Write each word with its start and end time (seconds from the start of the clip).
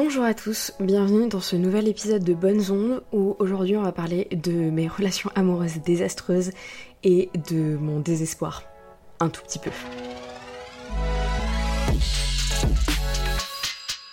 Bonjour 0.00 0.22
à 0.22 0.32
tous, 0.32 0.70
bienvenue 0.78 1.26
dans 1.26 1.40
ce 1.40 1.56
nouvel 1.56 1.88
épisode 1.88 2.22
de 2.22 2.32
Bonnes 2.32 2.70
Ondes 2.70 3.02
où 3.10 3.34
aujourd'hui 3.40 3.76
on 3.76 3.82
va 3.82 3.90
parler 3.90 4.28
de 4.30 4.52
mes 4.52 4.86
relations 4.86 5.28
amoureuses 5.34 5.78
désastreuses 5.84 6.52
et 7.02 7.30
de 7.48 7.76
mon 7.76 7.98
désespoir. 7.98 8.62
Un 9.18 9.28
tout 9.28 9.42
petit 9.42 9.58
peu. 9.58 9.72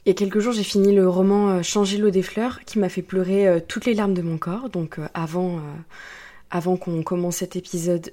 Il 0.06 0.08
y 0.08 0.10
a 0.10 0.16
quelques 0.16 0.40
jours, 0.40 0.54
j'ai 0.54 0.64
fini 0.64 0.92
le 0.92 1.08
roman 1.08 1.50
euh, 1.50 1.62
Changer 1.62 2.00
l'eau 2.00 2.10
des 2.10 2.24
fleurs 2.24 2.62
qui 2.66 2.80
m'a 2.80 2.90
fait 2.90 3.04
pleurer 3.04 3.48
euh, 3.48 3.60
toutes 3.60 3.86
les 3.86 3.94
larmes 3.94 4.16
de 4.16 4.24
mon 4.24 4.40
corps. 4.40 4.72
Donc 4.72 4.98
euh, 4.98 5.08
avant, 5.14 5.62
avant 6.50 6.78
qu'on 6.78 7.04
commence 7.04 7.36
cet 7.36 7.56
épisode, 7.56 8.12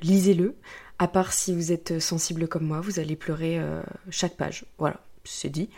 lisez-le. 0.00 0.54
À 0.98 1.06
part 1.06 1.34
si 1.34 1.54
vous 1.54 1.70
êtes 1.70 2.00
sensible 2.00 2.48
comme 2.48 2.64
moi, 2.64 2.80
vous 2.80 2.98
allez 2.98 3.14
pleurer 3.14 3.60
chaque 4.08 4.38
page. 4.38 4.64
Voilà, 4.78 5.00
c'est 5.24 5.50
dit. 5.50 5.68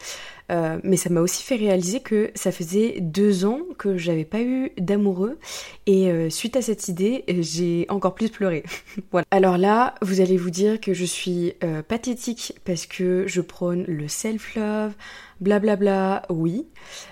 Euh, 0.50 0.78
mais 0.82 0.96
ça 0.96 1.08
m'a 1.10 1.20
aussi 1.20 1.42
fait 1.42 1.56
réaliser 1.56 2.00
que 2.00 2.30
ça 2.34 2.52
faisait 2.52 3.00
deux 3.00 3.44
ans 3.44 3.60
que 3.78 3.96
j'avais 3.96 4.24
pas 4.24 4.40
eu 4.40 4.70
d'amoureux 4.78 5.38
et 5.86 6.10
euh, 6.10 6.30
suite 6.30 6.56
à 6.56 6.62
cette 6.62 6.88
idée, 6.88 7.24
j'ai 7.28 7.86
encore 7.88 8.14
plus 8.14 8.28
pleuré. 8.28 8.64
voilà. 9.10 9.26
Alors 9.30 9.58
là, 9.58 9.94
vous 10.02 10.20
allez 10.20 10.36
vous 10.36 10.50
dire 10.50 10.80
que 10.80 10.94
je 10.94 11.04
suis 11.04 11.54
euh, 11.64 11.82
pathétique 11.82 12.54
parce 12.64 12.86
que 12.86 13.24
je 13.26 13.40
prône 13.40 13.84
le 13.86 14.08
self-love, 14.08 14.92
blablabla, 15.40 16.22
oui, 16.28 16.66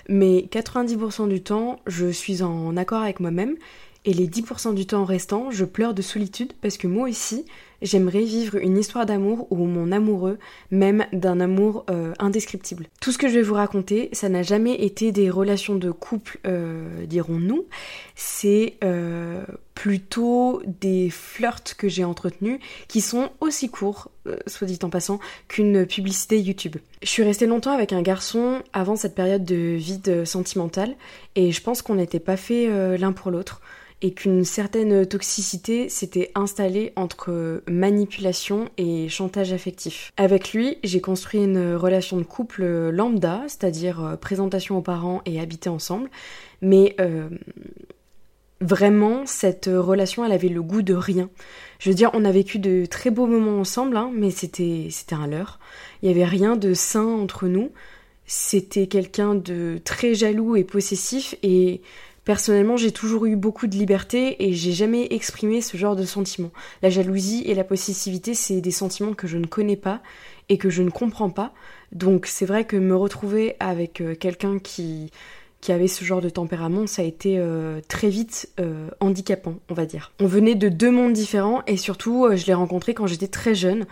mais 0.08 0.46
90% 0.50 1.28
du 1.28 1.42
temps, 1.42 1.80
je 1.86 2.08
suis 2.08 2.42
en 2.42 2.76
accord 2.76 3.02
avec 3.02 3.20
moi-même 3.20 3.56
et 4.04 4.14
les 4.14 4.28
10% 4.28 4.74
du 4.74 4.86
temps 4.86 5.04
restant, 5.04 5.50
je 5.50 5.64
pleure 5.64 5.94
de 5.94 6.02
solitude 6.02 6.52
parce 6.60 6.78
que 6.78 6.86
moi 6.86 7.08
aussi, 7.08 7.44
j'aimerais 7.82 8.22
vivre 8.22 8.56
une 8.56 8.78
histoire 8.78 9.06
d'amour 9.06 9.46
où 9.50 9.56
mon 9.56 9.92
amoureux 9.92 10.38
m'aime 10.70 11.06
d'un 11.12 11.40
amour 11.40 11.84
euh, 11.90 12.12
indescriptible. 12.18 12.86
Tout 13.00 13.12
ce 13.12 13.18
que 13.18 13.28
je 13.28 13.34
vais 13.34 13.42
vous 13.42 13.54
raconter, 13.54 14.08
ça 14.12 14.28
n'a 14.28 14.42
jamais 14.42 14.74
été 14.74 15.12
des 15.12 15.30
relations 15.30 15.74
de 15.74 15.90
couple, 15.90 16.38
euh, 16.46 17.06
dirons-nous, 17.06 17.66
c'est 18.14 18.74
euh, 18.84 19.44
plutôt 19.74 20.62
des 20.66 21.10
flirts 21.10 21.76
que 21.76 21.88
j'ai 21.88 22.04
entretenus 22.04 22.60
qui 22.88 23.00
sont 23.00 23.30
aussi 23.40 23.70
courts, 23.70 24.10
soit 24.46 24.66
dit 24.66 24.78
en 24.82 24.90
passant, 24.90 25.20
qu'une 25.48 25.86
publicité 25.86 26.38
YouTube. 26.40 26.76
Je 27.02 27.08
suis 27.08 27.22
restée 27.22 27.46
longtemps 27.46 27.72
avec 27.72 27.92
un 27.92 28.02
garçon 28.02 28.62
avant 28.72 28.96
cette 28.96 29.14
période 29.14 29.44
de 29.44 29.76
vide 29.76 30.26
sentimental 30.26 30.94
et 31.34 31.50
je 31.50 31.62
pense 31.62 31.80
qu'on 31.80 31.94
n'était 31.94 32.20
pas 32.20 32.36
fait 32.36 32.98
l'un 32.98 33.12
pour 33.12 33.30
l'autre 33.30 33.62
et 34.02 34.12
qu'une 34.12 34.44
certaine 34.44 35.04
toxicité 35.06 35.88
s'était 35.88 36.30
installée 36.34 36.92
entre 36.96 37.62
manipulation 37.68 38.68
et 38.78 39.08
chantage 39.08 39.52
affectif. 39.52 40.12
Avec 40.16 40.52
lui, 40.52 40.78
j'ai 40.82 41.00
construit 41.00 41.44
une 41.44 41.74
relation 41.74 42.16
de 42.16 42.22
couple 42.22 42.64
lambda, 42.90 43.42
c'est-à-dire 43.46 44.04
euh, 44.04 44.16
présentation 44.16 44.78
aux 44.78 44.82
parents 44.82 45.20
et 45.26 45.40
habiter 45.40 45.68
ensemble, 45.68 46.08
mais 46.62 46.94
euh, 47.00 47.28
vraiment, 48.60 49.26
cette 49.26 49.70
relation, 49.72 50.24
elle 50.24 50.32
avait 50.32 50.48
le 50.48 50.62
goût 50.62 50.82
de 50.82 50.94
rien. 50.94 51.30
Je 51.78 51.88
veux 51.90 51.94
dire, 51.94 52.10
on 52.14 52.24
a 52.24 52.32
vécu 52.32 52.58
de 52.58 52.86
très 52.86 53.10
beaux 53.10 53.26
moments 53.26 53.58
ensemble, 53.60 53.96
hein, 53.96 54.10
mais 54.14 54.30
c'était 54.30 54.90
un 55.12 55.26
leurre. 55.26 55.58
Il 56.02 56.08
n'y 56.08 56.14
avait 56.14 56.28
rien 56.28 56.56
de 56.56 56.74
sain 56.74 57.06
entre 57.06 57.48
nous. 57.48 57.70
C'était 58.26 58.86
quelqu'un 58.86 59.34
de 59.34 59.80
très 59.84 60.14
jaloux 60.14 60.56
et 60.56 60.62
possessif 60.64 61.34
et 61.42 61.80
Personnellement, 62.30 62.76
j'ai 62.76 62.92
toujours 62.92 63.26
eu 63.26 63.34
beaucoup 63.34 63.66
de 63.66 63.74
liberté 63.74 64.44
et 64.44 64.52
j'ai 64.52 64.70
jamais 64.70 65.08
exprimé 65.10 65.60
ce 65.60 65.76
genre 65.76 65.96
de 65.96 66.04
sentiments. 66.04 66.52
La 66.80 66.88
jalousie 66.88 67.42
et 67.44 67.56
la 67.56 67.64
possessivité, 67.64 68.34
c'est 68.34 68.60
des 68.60 68.70
sentiments 68.70 69.14
que 69.14 69.26
je 69.26 69.36
ne 69.36 69.46
connais 69.46 69.74
pas 69.74 70.00
et 70.48 70.56
que 70.56 70.70
je 70.70 70.84
ne 70.84 70.90
comprends 70.90 71.30
pas. 71.30 71.52
Donc 71.90 72.26
c'est 72.26 72.46
vrai 72.46 72.66
que 72.66 72.76
me 72.76 72.94
retrouver 72.94 73.56
avec 73.58 74.00
euh, 74.00 74.14
quelqu'un 74.14 74.60
qui 74.60 75.10
qui 75.60 75.72
avait 75.72 75.88
ce 75.88 76.04
genre 76.04 76.22
de 76.22 76.30
tempérament, 76.30 76.86
ça 76.86 77.02
a 77.02 77.04
été 77.04 77.36
euh, 77.38 77.80
très 77.86 78.08
vite 78.08 78.48
euh, 78.60 78.88
handicapant, 79.00 79.56
on 79.68 79.74
va 79.74 79.84
dire. 79.84 80.12
On 80.20 80.26
venait 80.26 80.54
de 80.54 80.68
deux 80.68 80.90
mondes 80.90 81.12
différents 81.12 81.62
et 81.66 81.76
surtout, 81.76 82.28
je 82.34 82.46
l'ai 82.46 82.54
rencontré 82.54 82.94
quand 82.94 83.06
j'étais 83.06 83.28
très 83.28 83.54
jeune. 83.54 83.86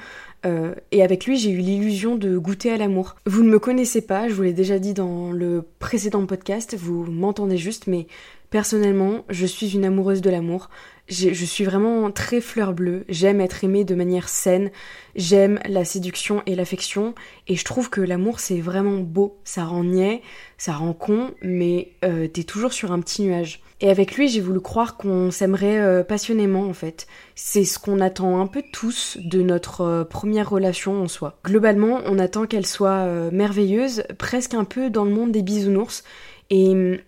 Et 0.44 1.02
avec 1.02 1.26
lui, 1.26 1.36
j'ai 1.36 1.50
eu 1.50 1.58
l'illusion 1.58 2.16
de 2.16 2.38
goûter 2.38 2.70
à 2.70 2.76
l'amour. 2.76 3.16
Vous 3.26 3.42
ne 3.42 3.50
me 3.50 3.58
connaissez 3.58 4.00
pas, 4.00 4.28
je 4.28 4.34
vous 4.34 4.42
l'ai 4.42 4.52
déjà 4.52 4.78
dit 4.78 4.94
dans 4.94 5.32
le 5.32 5.64
précédent 5.78 6.24
podcast, 6.26 6.76
vous 6.78 7.04
m'entendez 7.04 7.56
juste, 7.56 7.86
mais 7.86 8.06
Personnellement, 8.50 9.24
je 9.28 9.44
suis 9.44 9.74
une 9.74 9.84
amoureuse 9.84 10.22
de 10.22 10.30
l'amour. 10.30 10.70
Je, 11.06 11.32
suis 11.32 11.64
vraiment 11.64 12.10
très 12.10 12.40
fleur 12.40 12.72
bleue. 12.72 13.04
J'aime 13.08 13.40
être 13.40 13.64
aimée 13.64 13.84
de 13.84 13.94
manière 13.94 14.28
saine. 14.28 14.70
J'aime 15.16 15.58
la 15.66 15.84
séduction 15.84 16.42
et 16.46 16.54
l'affection. 16.54 17.14
Et 17.46 17.56
je 17.56 17.64
trouve 17.64 17.90
que 17.90 18.00
l'amour, 18.00 18.40
c'est 18.40 18.60
vraiment 18.60 18.98
beau. 18.98 19.38
Ça 19.44 19.64
rend 19.64 19.84
niais, 19.84 20.22
ça 20.56 20.72
rend 20.72 20.94
con, 20.94 21.34
mais 21.42 21.92
euh, 22.04 22.26
t'es 22.26 22.44
toujours 22.44 22.72
sur 22.72 22.92
un 22.92 23.00
petit 23.00 23.22
nuage. 23.22 23.60
Et 23.80 23.90
avec 23.90 24.16
lui, 24.16 24.28
j'ai 24.28 24.40
voulu 24.40 24.60
croire 24.60 24.96
qu'on 24.96 25.30
s'aimerait 25.30 25.78
euh, 25.78 26.02
passionnément, 26.02 26.62
en 26.62 26.74
fait. 26.74 27.06
C'est 27.40 27.64
ce 27.64 27.78
qu'on 27.78 28.00
attend 28.00 28.40
un 28.40 28.48
peu 28.48 28.62
tous 28.72 29.16
de 29.22 29.42
notre 29.42 29.82
euh, 29.82 30.04
première 30.04 30.50
relation 30.50 31.00
en 31.00 31.06
soi. 31.06 31.38
Globalement, 31.44 32.00
on 32.04 32.18
attend 32.18 32.46
qu'elle 32.46 32.66
soit 32.66 33.30
merveilleuse, 33.30 34.02
presque 34.18 34.54
un 34.54 34.64
peu 34.64 34.90
dans 34.90 35.04
le 35.04 35.12
monde 35.12 35.30
des 35.30 35.42
bisounours. 35.42 36.02
Et 36.50 36.70
hum, 36.70 36.98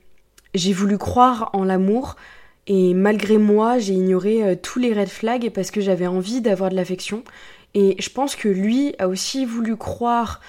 j'ai 0.54 0.72
voulu 0.72 0.98
croire 0.98 1.50
en 1.52 1.64
l'amour 1.64 2.16
et 2.66 2.94
malgré 2.94 3.36
moi, 3.36 3.78
j'ai 3.78 3.94
ignoré 3.94 4.44
euh, 4.44 4.54
tous 4.54 4.78
les 4.78 4.92
red 4.92 5.08
flags 5.08 5.50
parce 5.50 5.72
que 5.72 5.80
j'avais 5.80 6.06
envie 6.06 6.40
d'avoir 6.40 6.70
de 6.70 6.76
l'affection. 6.76 7.24
Et 7.74 7.96
je 7.98 8.10
pense 8.10 8.36
que 8.36 8.48
lui 8.48 8.94
a 8.98 9.08
aussi 9.08 9.44
voulu 9.44 9.76
croire 9.76 10.40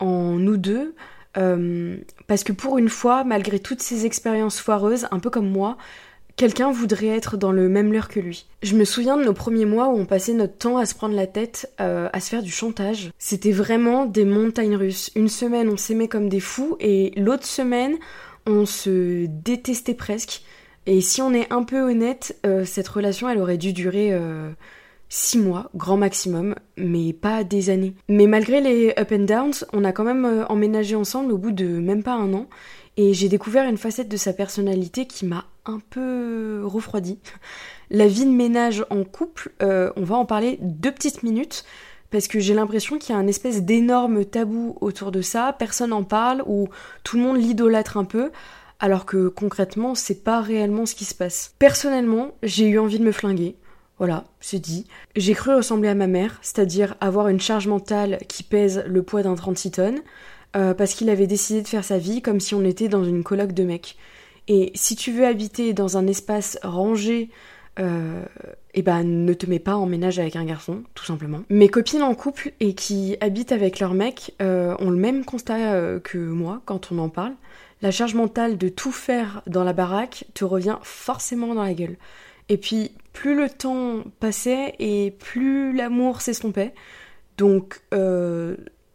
en 0.00 0.32
nous 0.32 0.56
deux 0.56 0.94
euh, 1.36 1.96
parce 2.26 2.42
que 2.42 2.52
pour 2.52 2.78
une 2.78 2.88
fois, 2.88 3.22
malgré 3.22 3.60
toutes 3.60 3.82
ces 3.82 4.06
expériences 4.06 4.60
foireuses, 4.60 5.06
un 5.10 5.18
peu 5.18 5.30
comme 5.30 5.48
moi, 5.48 5.76
quelqu'un 6.38 6.70
voudrait 6.70 7.08
être 7.08 7.36
dans 7.36 7.52
le 7.52 7.68
même 7.68 7.92
leurre 7.92 8.08
que 8.08 8.20
lui. 8.20 8.46
Je 8.62 8.76
me 8.76 8.84
souviens 8.84 9.18
de 9.18 9.24
nos 9.24 9.34
premiers 9.34 9.66
mois 9.66 9.88
où 9.88 9.98
on 9.98 10.06
passait 10.06 10.32
notre 10.32 10.56
temps 10.56 10.78
à 10.78 10.86
se 10.86 10.94
prendre 10.94 11.14
la 11.14 11.26
tête, 11.26 11.70
euh, 11.80 12.08
à 12.12 12.20
se 12.20 12.30
faire 12.30 12.42
du 12.42 12.52
chantage. 12.52 13.10
C'était 13.18 13.52
vraiment 13.52 14.06
des 14.06 14.24
montagnes 14.24 14.76
russes. 14.76 15.10
Une 15.16 15.28
semaine, 15.28 15.68
on 15.68 15.76
s'aimait 15.76 16.08
comme 16.08 16.28
des 16.28 16.40
fous 16.40 16.76
et 16.80 17.12
l'autre 17.16 17.44
semaine, 17.44 17.96
on 18.46 18.64
se 18.64 19.26
détestait 19.26 19.94
presque. 19.94 20.42
Et 20.86 21.00
si 21.00 21.20
on 21.20 21.34
est 21.34 21.52
un 21.52 21.64
peu 21.64 21.80
honnête, 21.80 22.38
euh, 22.46 22.64
cette 22.64 22.88
relation, 22.88 23.28
elle 23.28 23.38
aurait 23.38 23.58
dû 23.58 23.72
durer 23.72 24.12
euh, 24.12 24.50
six 25.08 25.38
mois, 25.38 25.70
grand 25.74 25.96
maximum, 25.96 26.54
mais 26.76 27.12
pas 27.12 27.42
des 27.42 27.68
années. 27.68 27.94
Mais 28.08 28.28
malgré 28.28 28.60
les 28.60 28.94
up 28.96 29.10
and 29.10 29.24
downs, 29.24 29.66
on 29.72 29.84
a 29.84 29.90
quand 29.90 30.04
même 30.04 30.46
emménagé 30.48 30.94
ensemble 30.94 31.32
au 31.32 31.36
bout 31.36 31.52
de 31.52 31.66
même 31.66 32.04
pas 32.04 32.14
un 32.14 32.32
an. 32.32 32.46
Et 33.00 33.14
j'ai 33.14 33.28
découvert 33.28 33.66
une 33.66 33.78
facette 33.78 34.08
de 34.08 34.16
sa 34.16 34.32
personnalité 34.32 35.06
qui 35.06 35.24
m'a 35.24 35.46
un 35.64 35.78
peu 35.78 36.62
refroidi. 36.64 37.20
La 37.90 38.08
vie 38.08 38.24
de 38.24 38.30
ménage 38.30 38.84
en 38.90 39.04
couple, 39.04 39.52
on 39.60 40.02
va 40.02 40.16
en 40.16 40.26
parler 40.26 40.58
deux 40.60 40.92
petites 40.92 41.22
minutes 41.22 41.64
parce 42.10 42.26
que 42.26 42.40
j'ai 42.40 42.54
l'impression 42.54 42.98
qu'il 42.98 43.14
y 43.14 43.16
a 43.16 43.20
un 43.20 43.26
espèce 43.26 43.62
d'énorme 43.62 44.24
tabou 44.24 44.76
autour 44.80 45.12
de 45.12 45.20
ça, 45.20 45.54
personne 45.56 45.90
n'en 45.90 46.02
parle, 46.02 46.42
ou 46.46 46.68
tout 47.04 47.18
le 47.18 47.22
monde 47.22 47.36
l'idolâtre 47.36 47.98
un 47.98 48.04
peu, 48.04 48.32
alors 48.80 49.06
que 49.06 49.28
concrètement, 49.28 49.94
c'est 49.94 50.24
pas 50.24 50.40
réellement 50.40 50.84
ce 50.84 50.94
qui 50.94 51.04
se 51.04 51.14
passe. 51.14 51.54
Personnellement, 51.58 52.32
j'ai 52.42 52.66
eu 52.66 52.78
envie 52.78 52.98
de 52.98 53.04
me 53.04 53.12
flinguer. 53.12 53.56
Voilà, 53.98 54.24
c'est 54.40 54.58
dit. 54.58 54.86
J'ai 55.16 55.34
cru 55.34 55.54
ressembler 55.54 55.88
à 55.88 55.94
ma 55.94 56.06
mère, 56.06 56.38
c'est-à-dire 56.40 56.96
avoir 57.00 57.28
une 57.28 57.40
charge 57.40 57.68
mentale 57.68 58.18
qui 58.26 58.42
pèse 58.42 58.82
le 58.86 59.02
poids 59.02 59.22
d'un 59.22 59.34
36 59.34 59.70
tonnes, 59.72 60.00
euh, 60.56 60.72
parce 60.72 60.94
qu'il 60.94 61.10
avait 61.10 61.26
décidé 61.26 61.62
de 61.62 61.68
faire 61.68 61.84
sa 61.84 61.98
vie 61.98 62.22
comme 62.22 62.40
si 62.40 62.54
on 62.54 62.64
était 62.64 62.88
dans 62.88 63.04
une 63.04 63.22
colloque 63.22 63.52
de 63.52 63.64
mecs. 63.64 63.96
Et 64.48 64.72
si 64.74 64.96
tu 64.96 65.12
veux 65.12 65.26
habiter 65.26 65.74
dans 65.74 65.98
un 65.98 66.06
espace 66.06 66.58
rangé, 66.62 67.28
euh, 67.78 68.24
et 68.74 68.82
ben 68.82 69.02
ne 69.04 69.34
te 69.34 69.46
mets 69.46 69.58
pas 69.58 69.76
en 69.76 69.86
ménage 69.86 70.18
avec 70.18 70.36
un 70.36 70.44
garçon, 70.44 70.82
tout 70.94 71.04
simplement. 71.04 71.42
Mes 71.50 71.68
copines 71.68 72.02
en 72.02 72.14
couple 72.14 72.52
et 72.60 72.74
qui 72.74 73.16
habitent 73.20 73.52
avec 73.52 73.78
leur 73.78 73.92
mec 73.92 74.34
euh, 74.40 74.74
ont 74.78 74.90
le 74.90 74.96
même 74.96 75.24
constat 75.24 76.00
que 76.00 76.18
moi 76.18 76.62
quand 76.64 76.90
on 76.92 76.98
en 76.98 77.08
parle. 77.08 77.34
La 77.82 77.90
charge 77.90 78.14
mentale 78.14 78.56
de 78.58 78.68
tout 78.68 78.90
faire 78.90 79.42
dans 79.46 79.64
la 79.64 79.72
baraque 79.72 80.24
te 80.34 80.44
revient 80.44 80.78
forcément 80.82 81.54
dans 81.54 81.62
la 81.62 81.74
gueule. 81.74 81.96
Et 82.48 82.56
puis, 82.56 82.92
plus 83.12 83.36
le 83.36 83.50
temps 83.50 84.02
passait 84.18 84.74
et 84.78 85.12
plus 85.12 85.76
l'amour 85.76 86.22
s'estompait. 86.22 86.72
Donc, 87.36 87.80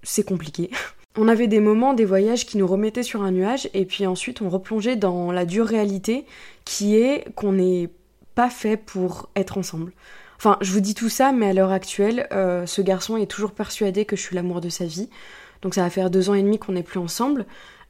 c'est 0.01 0.25
compliqué. 0.25 0.71
On 1.15 1.27
avait 1.27 1.47
des 1.47 1.59
moments, 1.59 1.93
des 1.93 2.05
voyages 2.05 2.45
qui 2.45 2.57
nous 2.57 2.65
remettaient 2.65 3.03
sur 3.03 3.21
un 3.21 3.31
nuage, 3.31 3.69
et 3.73 3.85
puis 3.85 4.07
ensuite 4.07 4.41
on 4.41 4.49
replongeait 4.49 4.95
dans 4.95 5.31
la 5.31 5.45
dure 5.45 5.67
réalité 5.67 6.25
qui 6.65 6.95
est 6.95 7.31
qu'on 7.35 7.59
est 7.59 7.89
pas 8.33 8.49
fait 8.49 8.77
pour 8.77 9.29
être 9.35 9.57
ensemble. 9.57 9.93
Enfin, 10.37 10.57
je 10.61 10.71
vous 10.71 10.79
dis 10.79 10.95
tout 10.95 11.09
ça, 11.09 11.31
mais 11.31 11.49
à 11.49 11.53
l'heure 11.53 11.71
actuelle, 11.71 12.27
euh, 12.31 12.65
ce 12.65 12.81
garçon 12.81 13.15
est 13.15 13.29
toujours 13.29 13.51
persuadé 13.51 14.05
que 14.05 14.15
je 14.15 14.21
suis 14.21 14.35
l'amour 14.35 14.59
de 14.59 14.69
sa 14.69 14.85
vie. 14.85 15.09
Donc 15.61 15.75
ça 15.75 15.83
va 15.83 15.89
faire 15.89 16.09
deux 16.09 16.29
ans 16.29 16.33
et 16.33 16.41
demi 16.41 16.59
qu'on 16.59 16.73
n'est 16.73 16.83
plus 16.83 16.99
ensemble. 16.99 17.45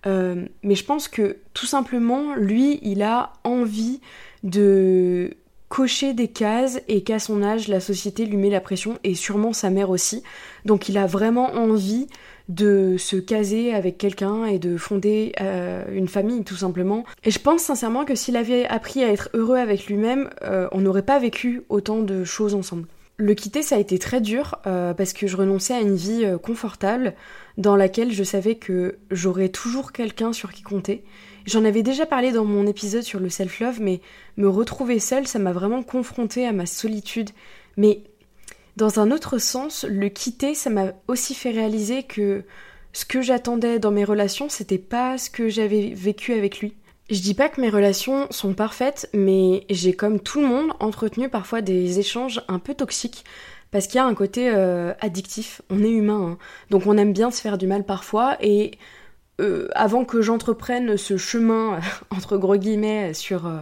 Euh, 0.06 0.46
mais 0.62 0.76
je 0.76 0.84
pense 0.84 1.08
que 1.08 1.38
tout 1.54 1.66
simplement, 1.66 2.36
lui, 2.36 2.80
il 2.84 3.02
a 3.02 3.34
envie 3.44 4.02
de 4.44 5.36
cocher 5.69 6.14
des 6.14 6.28
cases 6.28 6.80
et 6.88 7.02
qu'à 7.04 7.18
son 7.18 7.42
âge, 7.42 7.68
la 7.68 7.80
société 7.80 8.28
lui 8.28 8.38
met 8.38 8.52
la 8.52 8.62
pression 8.62 9.00
et 9.04 9.16
sûrement 9.16 9.54
sa 9.54 9.72
mère 9.72 9.90
aussi. 9.90 10.22
Donc 10.66 10.90
il 10.90 11.00
a 11.00 11.08
vraiment 11.08 11.56
envie 11.56 12.08
de 12.50 12.98
se 12.98 13.16
caser 13.16 13.74
avec 13.74 13.98
quelqu'un 13.98 14.45
et 14.45 14.60
de 14.60 14.78
fonder 14.78 15.34
euh, 15.42 15.84
une 15.92 16.07
famille 16.07 16.44
tout 16.44 16.56
simplement. 16.56 17.06
Et 17.24 17.31
je 17.31 17.40
pense 17.40 17.62
sincèrement 17.62 18.06
que 18.06 18.16
s'il 18.16 18.36
avait 18.36 18.66
appris 18.66 19.04
à 19.04 19.12
être 19.12 19.30
heureux 19.34 19.57
avec 19.57 19.86
lui-même, 19.88 20.30
euh, 20.44 20.68
on 20.72 20.81
n'aurait 20.81 21.04
pas 21.04 21.19
vécu 21.19 21.63
autant 21.69 22.01
de 22.01 22.24
choses 22.24 22.54
ensemble. 22.56 22.88
Le 23.18 23.36
quitter, 23.36 23.62
ça 23.62 23.75
a 23.75 23.80
été 23.80 24.00
très 24.00 24.22
dur 24.22 24.56
euh, 24.66 24.94
parce 24.94 25.13
que 25.13 25.28
je 25.28 25.38
renonçais 25.38 25.75
à 25.75 25.81
une 25.81 25.95
vie 25.95 26.25
confortable 26.42 27.13
dans 27.57 27.75
laquelle 27.75 28.12
je 28.12 28.24
savais 28.24 28.56
que 28.56 28.98
j'aurais 29.12 29.50
toujours 29.50 29.92
quelqu'un 29.92 30.34
sur 30.34 30.51
qui 30.51 30.63
compter. 30.63 31.04
J'en 31.45 31.63
avais 31.66 31.84
déjà 31.84 32.06
parlé 32.06 32.31
dans 32.31 32.45
mon 32.45 32.66
épisode 32.66 33.04
sur 33.04 33.19
le 33.19 33.30
self-love, 33.30 33.80
mais 33.81 34.01
me 34.38 34.48
retrouver 34.50 35.00
seule, 35.00 35.28
ça 35.28 35.40
m'a 35.40 35.51
vraiment 35.51 35.84
confrontée 35.84 36.48
à 36.48 36.54
ma 36.54 36.66
solitude. 36.66 37.30
Mais 37.78 38.04
dans 38.78 39.00
un 39.00 39.12
autre 39.12 39.38
sens, 39.38 39.86
le 39.88 40.10
quitter, 40.10 40.56
ça 40.56 40.70
m'a 40.70 40.94
aussi 41.08 41.36
fait 41.36 41.52
réaliser 41.52 42.04
que 42.04 42.44
ce 42.92 43.06
que 43.06 43.22
j'attendais 43.22 43.80
dans 43.80 43.92
mes 43.92 44.06
relations, 44.06 44.50
c'était 44.50 44.78
pas 44.78 45.18
ce 45.18 45.30
que 45.30 45.50
j'avais 45.50 45.94
vécu 45.96 46.34
avec 46.34 46.60
lui. 46.60 46.75
Je 47.10 47.20
dis 47.20 47.34
pas 47.34 47.50
que 47.50 47.60
mes 47.60 47.70
relations 47.70 48.28
sont 48.31 48.54
parfaites, 48.54 49.10
mais 49.14 49.66
j'ai 49.70 49.94
comme 49.94 50.20
tout 50.20 50.40
le 50.40 50.48
monde 50.48 50.72
entretenu 50.80 51.30
parfois 51.30 51.62
des 51.62 52.00
échanges 52.00 52.42
un 52.48 52.60
peu 52.60 52.74
toxiques 52.74 53.25
parce 53.72 53.88
qu'il 53.88 53.96
y 53.96 54.00
a 54.00 54.06
un 54.06 54.14
côté 54.14 54.50
euh, 54.50 54.94
addictif. 55.02 55.62
On 55.69 55.84
est 55.84 55.90
humain, 55.90 56.34
hein. 56.34 56.38
donc 56.69 56.86
on 56.86 56.98
aime 56.98 57.12
bien 57.12 57.31
se 57.31 57.42
faire 57.42 57.58
du 57.58 57.68
mal 57.68 57.84
parfois 57.84 58.38
et 58.40 58.72
euh, 59.42 59.68
avant 59.74 60.06
que 60.06 60.22
j'entreprenne 60.22 60.96
ce 60.96 61.18
chemin 61.18 61.80
entre 62.12 62.38
gros 62.38 62.56
guillemets 62.56 63.14
sur 63.14 63.48
euh, 63.48 63.60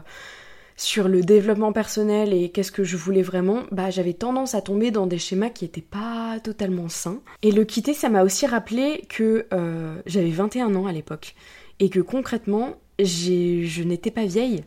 sur 0.82 1.08
le 1.08 1.22
développement 1.22 1.72
personnel 1.72 2.34
et 2.34 2.50
qu'est-ce 2.50 2.72
que 2.72 2.84
je 2.84 2.98
voulais 2.98 3.22
vraiment, 3.22 3.64
bah 3.72 3.92
j'avais 3.92 4.14
tendance 4.14 4.56
à 4.56 4.62
tomber 4.62 4.90
dans 4.90 5.06
des 5.06 5.20
schémas 5.20 5.50
qui 5.50 5.64
étaient 5.64 5.80
pas 5.80 6.40
totalement 6.44 6.90
sains. 6.90 7.22
Et 7.44 7.52
le 7.52 7.66
quitter, 7.66 7.94
ça 7.94 8.10
m'a 8.10 8.24
aussi 8.24 8.48
rappelé 8.48 9.06
que 9.08 9.46
euh, 9.54 10.02
j'avais 10.08 10.32
21 10.32 10.74
ans 10.76 10.88
à 10.88 10.92
l'époque 10.92 11.36
et 11.80 11.90
que 11.90 12.00
concrètement, 12.00 12.78
je 13.00 13.84
n'étais 13.84 14.10
pas 14.10 14.26
vieille. 14.26 14.64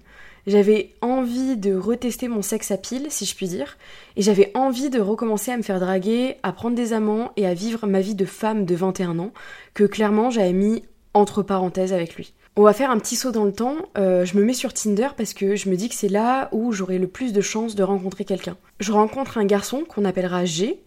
J'avais 0.47 0.95
envie 1.01 1.57
de 1.57 1.75
retester 1.75 2.29
mon 2.29 2.43
sexe 2.43 2.71
à 2.71 2.77
pile, 2.77 3.07
si 3.09 3.25
je 3.25 3.35
puis 3.35 3.49
dire, 3.49 3.77
et 4.17 4.23
j'avais 4.23 4.53
envie 4.55 4.91
de 4.91 5.01
recommencer 5.01 5.51
à 5.51 5.57
me 5.57 5.63
faire 5.63 5.81
draguer, 5.81 6.37
à 6.43 6.53
prendre 6.53 6.77
des 6.77 6.93
amants 6.93 7.33
et 7.37 7.47
à 7.47 7.55
vivre 7.55 7.87
ma 7.87 8.01
vie 8.01 8.15
de 8.15 8.27
femme 8.27 8.67
de 8.67 8.75
21 8.75 9.19
ans, 9.19 9.33
que 9.73 9.85
clairement 9.85 10.31
j'avais 10.31 10.53
mis 10.53 10.85
entre 11.15 11.43
parenthèses 11.43 11.93
avec 11.93 12.15
lui. 12.15 12.35
On 12.57 12.63
va 12.63 12.73
faire 12.73 12.93
un 12.93 12.99
petit 12.99 13.17
saut 13.17 13.33
dans 13.33 13.45
le 13.45 13.53
temps. 13.53 13.77
Euh, 13.99 14.25
je 14.25 14.37
me 14.37 14.45
mets 14.45 14.55
sur 14.55 14.73
Tinder 14.73 15.09
parce 15.17 15.35
que 15.35 15.57
je 15.57 15.69
me 15.69 15.75
dis 15.75 15.89
que 15.89 15.95
c'est 15.97 16.09
là 16.09 16.49
où 16.53 16.71
j'aurai 16.71 16.99
le 16.99 17.09
plus 17.09 17.33
de 17.33 17.41
chances 17.41 17.75
de 17.75 17.83
rencontrer 17.83 18.25
quelqu'un. 18.25 18.57
Je 18.79 18.93
rencontre 18.93 19.39
un 19.39 19.45
garçon 19.45 19.83
qu'on 19.83 20.05
appellera 20.05 20.45
G. 20.45 20.81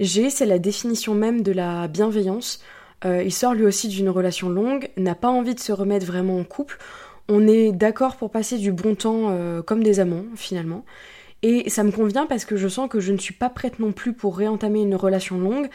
G, 0.00 0.28
c'est 0.28 0.44
la 0.44 0.58
définition 0.58 1.14
même 1.14 1.40
de 1.40 1.52
la 1.52 1.88
bienveillance. 1.88 2.62
Euh, 3.06 3.22
il 3.22 3.32
sort 3.32 3.54
lui 3.54 3.64
aussi 3.64 3.88
d'une 3.88 4.10
relation 4.10 4.50
longue, 4.50 4.90
n'a 4.98 5.14
pas 5.14 5.28
envie 5.28 5.54
de 5.54 5.60
se 5.60 5.72
remettre 5.72 6.04
vraiment 6.04 6.38
en 6.38 6.44
couple. 6.44 6.78
On 7.30 7.46
est 7.48 7.72
d'accord 7.72 8.16
pour 8.16 8.30
passer 8.30 8.58
du 8.58 8.70
bon 8.70 8.94
temps 8.94 9.30
euh, 9.30 9.62
comme 9.62 9.82
des 9.82 10.00
amants, 10.00 10.24
finalement. 10.36 10.84
Et 11.42 11.70
ça 11.70 11.84
me 11.84 11.90
convient 11.90 12.26
parce 12.26 12.44
que 12.44 12.56
je 12.56 12.68
sens 12.68 12.88
que 12.88 13.00
je 13.00 13.12
ne 13.12 13.18
suis 13.18 13.34
pas 13.34 13.48
prête 13.48 13.78
non 13.78 13.92
plus 13.92 14.12
pour 14.12 14.36
réentamer 14.36 14.82
une 14.82 14.94
relation 14.94 15.38
longue 15.38 15.68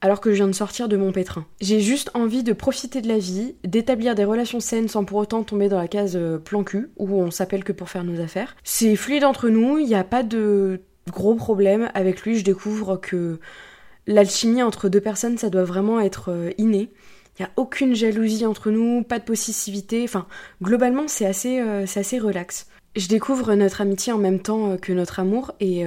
alors 0.00 0.20
que 0.20 0.30
je 0.30 0.36
viens 0.36 0.48
de 0.48 0.52
sortir 0.52 0.88
de 0.88 0.96
mon 0.96 1.12
pétrin. 1.12 1.46
J'ai 1.60 1.80
juste 1.80 2.10
envie 2.14 2.42
de 2.42 2.52
profiter 2.52 3.02
de 3.02 3.08
la 3.08 3.18
vie, 3.18 3.54
d'établir 3.64 4.14
des 4.14 4.24
relations 4.24 4.60
saines 4.60 4.88
sans 4.88 5.04
pour 5.04 5.18
autant 5.18 5.42
tomber 5.42 5.68
dans 5.68 5.78
la 5.78 5.88
case 5.88 6.16
euh, 6.16 6.38
plan 6.38 6.64
cul, 6.64 6.90
où 6.96 7.20
on 7.20 7.30
s'appelle 7.30 7.64
que 7.64 7.72
pour 7.72 7.90
faire 7.90 8.04
nos 8.04 8.20
affaires. 8.20 8.56
C'est 8.64 8.96
fluide 8.96 9.24
entre 9.24 9.48
nous, 9.48 9.78
il 9.78 9.86
n'y 9.86 9.94
a 9.94 10.04
pas 10.04 10.22
de 10.22 10.80
gros 11.10 11.34
problème. 11.34 11.90
Avec 11.94 12.22
lui, 12.22 12.38
je 12.38 12.44
découvre 12.44 12.96
que 12.96 13.38
l'alchimie 14.06 14.62
entre 14.62 14.88
deux 14.88 15.00
personnes, 15.00 15.38
ça 15.38 15.50
doit 15.50 15.64
vraiment 15.64 16.00
être 16.00 16.30
euh, 16.30 16.50
inné. 16.56 16.90
Il 17.38 17.42
n'y 17.42 17.46
a 17.46 17.50
aucune 17.56 17.94
jalousie 17.94 18.44
entre 18.44 18.70
nous, 18.70 19.02
pas 19.02 19.18
de 19.18 19.24
possessivité. 19.24 20.02
Enfin, 20.04 20.26
globalement, 20.62 21.08
c'est 21.08 21.26
assez, 21.26 21.60
euh, 21.60 21.84
assez 21.84 22.18
relax. 22.18 22.66
Je 22.96 23.06
découvre 23.06 23.54
notre 23.54 23.80
amitié 23.82 24.12
en 24.12 24.18
même 24.18 24.40
temps 24.40 24.76
que 24.76 24.92
notre 24.92 25.20
amour 25.20 25.52
et 25.60 25.84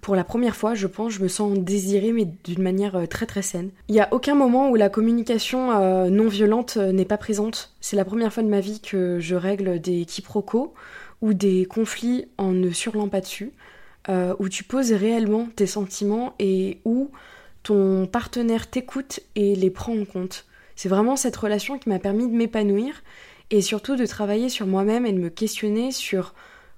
pour 0.00 0.16
la 0.16 0.24
première 0.24 0.56
fois, 0.56 0.74
je 0.74 0.86
pense, 0.86 1.12
je 1.12 1.22
me 1.22 1.28
sens 1.28 1.56
désirée, 1.58 2.12
mais 2.12 2.26
d'une 2.44 2.62
manière 2.62 2.96
euh, 2.96 3.06
très 3.06 3.26
très 3.26 3.42
saine. 3.42 3.70
Il 3.88 3.92
n'y 3.92 4.00
a 4.00 4.08
aucun 4.12 4.34
moment 4.34 4.70
où 4.70 4.74
la 4.74 4.88
communication 4.88 5.70
euh, 5.70 6.08
non 6.08 6.28
violente 6.28 6.76
euh, 6.76 6.92
n'est 6.92 7.04
pas 7.04 7.18
présente. 7.18 7.72
C'est 7.80 7.96
la 7.96 8.04
première 8.04 8.32
fois 8.32 8.42
de 8.42 8.48
ma 8.48 8.60
vie 8.60 8.80
que 8.80 9.20
je 9.20 9.36
règle 9.36 9.80
des 9.80 10.04
quiproquos 10.04 10.74
ou 11.22 11.34
des 11.34 11.66
conflits 11.66 12.26
en 12.36 12.52
ne 12.52 12.70
surlant 12.70 13.08
pas 13.08 13.20
dessus, 13.20 13.52
où 14.38 14.48
tu 14.48 14.62
poses 14.62 14.92
réellement 14.92 15.48
tes 15.56 15.66
sentiments 15.66 16.34
et 16.38 16.78
où 16.84 17.10
ton 17.64 18.06
partenaire 18.06 18.68
t'écoute 18.68 19.20
et 19.34 19.56
les 19.56 19.70
prend 19.70 19.98
en 19.98 20.04
compte. 20.04 20.44
C'est 20.76 20.90
vraiment 20.90 21.16
cette 21.16 21.34
relation 21.36 21.78
qui 21.78 21.88
m'a 21.88 21.98
permis 21.98 22.28
de 22.28 22.36
m'épanouir 22.36 23.02
et 23.50 23.62
surtout 23.62 23.96
de 23.96 24.06
travailler 24.06 24.48
sur 24.48 24.66
moi-même 24.66 25.06
et 25.06 25.12
de 25.12 25.18
me 25.18 25.30
questionner 25.30 25.90
sur 25.90 26.34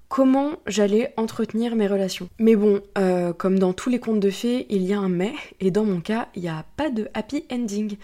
comment 0.09 0.57
j'allais 0.65 1.13
entretenir 1.15 1.75
mes 1.75 1.87
relations. 1.87 2.27
Mais 2.39 2.55
bon, 2.55 2.81
euh, 2.97 3.31
comme 3.31 3.57
dans 3.57 3.73
tous 3.73 3.89
les 3.89 3.99
contes 3.99 4.19
de 4.19 4.31
fées, 4.31 4.65
il 4.69 4.81
y 4.81 4.91
a 4.91 4.99
un 4.99 5.07
mais, 5.07 5.33
et 5.61 5.71
dans 5.71 5.85
mon 5.85 6.01
cas, 6.01 6.27
il 6.35 6.41
n'y 6.41 6.49
a 6.49 6.65
pas 6.75 6.89
de 6.89 7.07
happy 7.13 7.45
ending. 7.51 7.95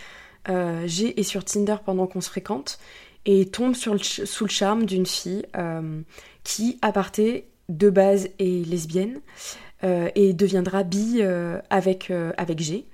Euh, 0.47 0.83
j'ai 0.85 1.19
est 1.19 1.23
sur 1.23 1.43
Tinder 1.43 1.77
pendant 1.83 2.05
qu'on 2.05 2.21
se 2.21 2.29
fréquente 2.29 2.77
et 3.25 3.47
tombe 3.47 3.75
sous 3.75 3.91
le 3.91 4.49
charme 4.49 4.85
d'une 4.85 5.07
fille 5.07 5.43
euh, 5.57 6.01
qui, 6.43 6.77
à 6.83 6.91
parté, 6.91 7.47
de 7.67 7.89
base 7.89 8.29
est 8.37 8.67
lesbienne 8.67 9.19
et 10.15 10.33
deviendra 10.33 10.81
bi 10.83 11.21
avec, 11.69 12.11
avec 12.37 12.59
G. 12.59 12.85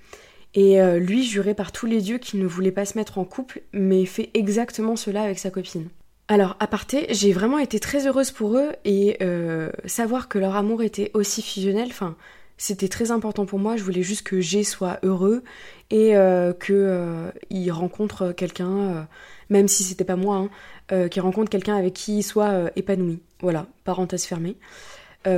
Et 0.56 0.78
lui, 1.00 1.24
juré 1.24 1.54
par 1.54 1.72
tous 1.72 1.86
les 1.86 2.02
dieux 2.02 2.18
qu'il 2.18 2.42
ne 2.42 2.48
voulait 2.48 2.72
pas 2.72 2.84
se 2.84 2.98
mettre 2.98 3.18
en 3.18 3.24
couple, 3.24 3.62
mais 3.72 4.06
fait 4.06 4.30
exactement 4.34 4.98
cela 4.98 5.22
avec 5.22 5.40
sa 5.40 5.52
copine. 5.52 5.88
Alors, 6.32 6.56
à 6.62 6.68
parté, 6.68 7.08
j'ai 7.10 7.34
vraiment 7.34 7.58
été 7.58 7.82
très 7.82 8.08
heureuse 8.08 8.32
pour 8.32 8.56
eux 8.56 8.72
et 8.86 9.18
euh, 9.22 9.70
savoir 9.84 10.30
que 10.30 10.40
leur 10.40 10.56
amour 10.56 10.82
était 10.82 11.12
aussi 11.14 11.42
fusionnel, 11.42 11.90
enfin, 11.90 12.16
c'était 12.58 12.88
très 12.88 13.12
important 13.12 13.46
pour 13.46 13.60
moi. 13.60 13.76
Je 13.76 13.84
voulais 13.84 14.02
juste 14.02 14.26
que 14.26 14.40
G 14.40 14.64
soit 14.64 15.00
heureux 15.04 15.44
et 15.90 16.16
euh, 16.16 16.54
euh, 16.70 17.32
rencontre 17.72 18.32
quelqu'un, 18.32 19.10
même 19.50 19.68
si 19.68 19.84
c'était 19.84 20.06
pas 20.06 20.16
moi, 20.16 20.48
hein, 20.90 21.10
qu'il 21.10 21.22
rencontre 21.22 21.50
quelqu'un 21.50 21.76
avec 21.76 21.96
qui 21.96 22.20
il 22.20 22.24
soit 22.24 22.72
épanoui. 22.78 23.20
Voilà, 23.42 23.68
parenthèse 23.84 24.24
fermée. 24.24 24.56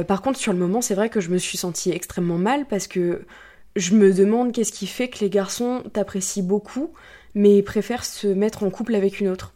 par 0.07 0.22
contre, 0.22 0.38
sur 0.38 0.54
le 0.54 0.60
moment, 0.60 0.81
c'est 0.81 0.94
vrai 0.94 1.10
que 1.10 1.22
je 1.22 1.30
me 1.30 1.39
suis 1.39 1.57
sentie 1.57 1.89
extrêmement 1.89 2.38
mal 2.38 2.68
parce 2.68 2.86
que 2.86 3.24
je 3.75 3.96
me 3.96 4.13
demande 4.13 4.51
qu'est-ce 4.51 4.72
qui 4.72 4.86
fait 4.86 5.07
que 5.07 5.22
les 5.22 5.31
garçons 5.31 5.81
t'apprécient 5.92 6.44
beaucoup, 6.44 6.94
mais 7.34 7.63
préfèrent 7.63 8.06
se 8.06 8.28
mettre 8.28 8.62
en 8.62 8.69
couple 8.69 8.94
avec 8.94 9.19
une 9.19 9.30
autre 9.30 9.54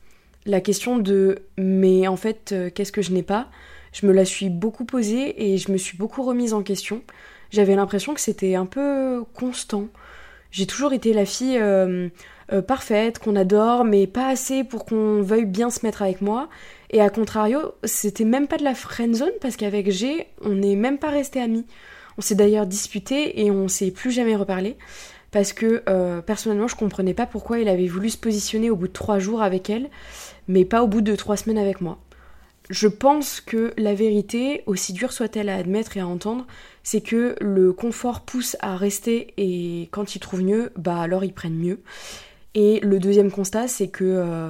la 0.48 0.62
question 0.62 0.98
de 0.98 1.40
mais 1.58 2.08
en 2.08 2.16
fait 2.16 2.52
euh, 2.52 2.70
qu'est-ce 2.74 2.92
que 2.92 3.02
je 3.02 3.12
n'ai 3.12 3.22
pas, 3.22 3.50
je 3.92 4.08
me 4.08 4.14
la 4.14 4.26
suis 4.26 4.50
beaucoup 4.50 4.86
posée 4.86 5.52
et 5.52 5.58
je 5.58 5.72
me 5.72 5.78
suis 5.78 5.98
beaucoup 5.98 6.24
remise 6.24 6.54
en 6.54 6.64
question. 6.64 7.04
J'avais 7.52 7.76
l'impression 7.76 8.14
que 8.14 8.22
c'était 8.22 8.56
un 8.56 8.66
peu 8.66 9.24
constant. 9.34 9.88
J'ai 10.52 10.66
toujours 10.66 10.94
été 10.94 11.14
la 11.14 11.26
fille 11.26 11.58
euh, 11.58 12.10
euh, 12.52 12.62
parfaite, 12.62 13.20
qu'on 13.20 13.36
adore, 13.36 13.84
mais 13.84 14.08
pas 14.08 14.28
assez 14.28 14.64
pour 14.64 14.86
qu'on 14.86 15.22
veuille 15.22 15.46
bien 15.46 15.70
se 15.70 15.86
mettre 15.86 16.02
avec 16.02 16.22
moi. 16.22 16.50
Et 16.90 17.02
à 17.02 17.10
contrario, 17.10 17.74
c'était 17.84 18.26
même 18.26 18.48
pas 18.48 18.58
de 18.58 18.64
la 18.64 18.76
friend 18.76 19.16
zone 19.16 19.32
parce 19.42 19.58
qu'avec 19.58 19.92
G, 19.92 20.28
on 20.42 20.56
n'est 20.56 20.76
même 20.76 20.98
pas 20.98 21.10
resté 21.10 21.42
amis. 21.42 21.66
On 22.18 22.22
s'est 22.22 22.36
d'ailleurs 22.36 22.66
disputé 22.66 23.46
et 23.46 23.52
on 23.52 23.68
s'est 23.68 23.92
plus 23.92 24.12
jamais 24.12 24.36
reparlé 24.36 24.78
parce 25.32 25.54
que 25.54 25.84
personnellement, 26.22 26.70
je 26.70 26.76
comprenais 26.76 27.14
pas 27.14 27.26
pourquoi 27.26 27.60
il 27.60 27.68
avait 27.68 27.88
voulu 27.88 28.10
se 28.10 28.18
positionner 28.18 28.70
au 28.70 28.76
bout 28.76 28.88
de 28.88 28.94
trois 28.94 29.20
jours 29.20 29.42
avec 29.42 29.70
elle 29.70 29.90
mais 30.48 30.66
pas 30.66 30.84
au 30.84 30.88
bout 30.88 31.02
de 31.02 31.16
trois 31.16 31.38
semaines 31.38 31.58
avec 31.58 31.82
moi. 31.82 32.00
Je 32.70 32.88
pense 32.88 33.40
que 33.40 33.74
la 33.78 33.94
vérité, 33.94 34.64
aussi 34.66 34.92
dure 34.92 35.14
soit-elle 35.14 35.48
à 35.48 35.56
admettre 35.56 35.96
et 35.96 36.02
à 36.02 36.08
entendre, 36.08 36.46
c'est 36.84 37.02
que 37.02 37.36
le 37.40 37.72
confort 37.72 38.22
pousse 38.22 38.58
à 38.60 38.76
rester 38.76 39.34
et 39.38 39.88
quand 39.92 40.16
ils 40.16 40.20
trouvent 40.20 40.44
mieux, 40.44 40.72
bah 40.78 41.00
alors 41.00 41.24
ils 41.24 41.34
prennent 41.34 41.58
mieux. 41.58 41.80
Et 42.56 42.80
le 42.82 43.00
deuxième 43.00 43.32
constat, 43.32 43.68
c'est 43.68 43.88
que 43.88 44.04
euh, 44.04 44.50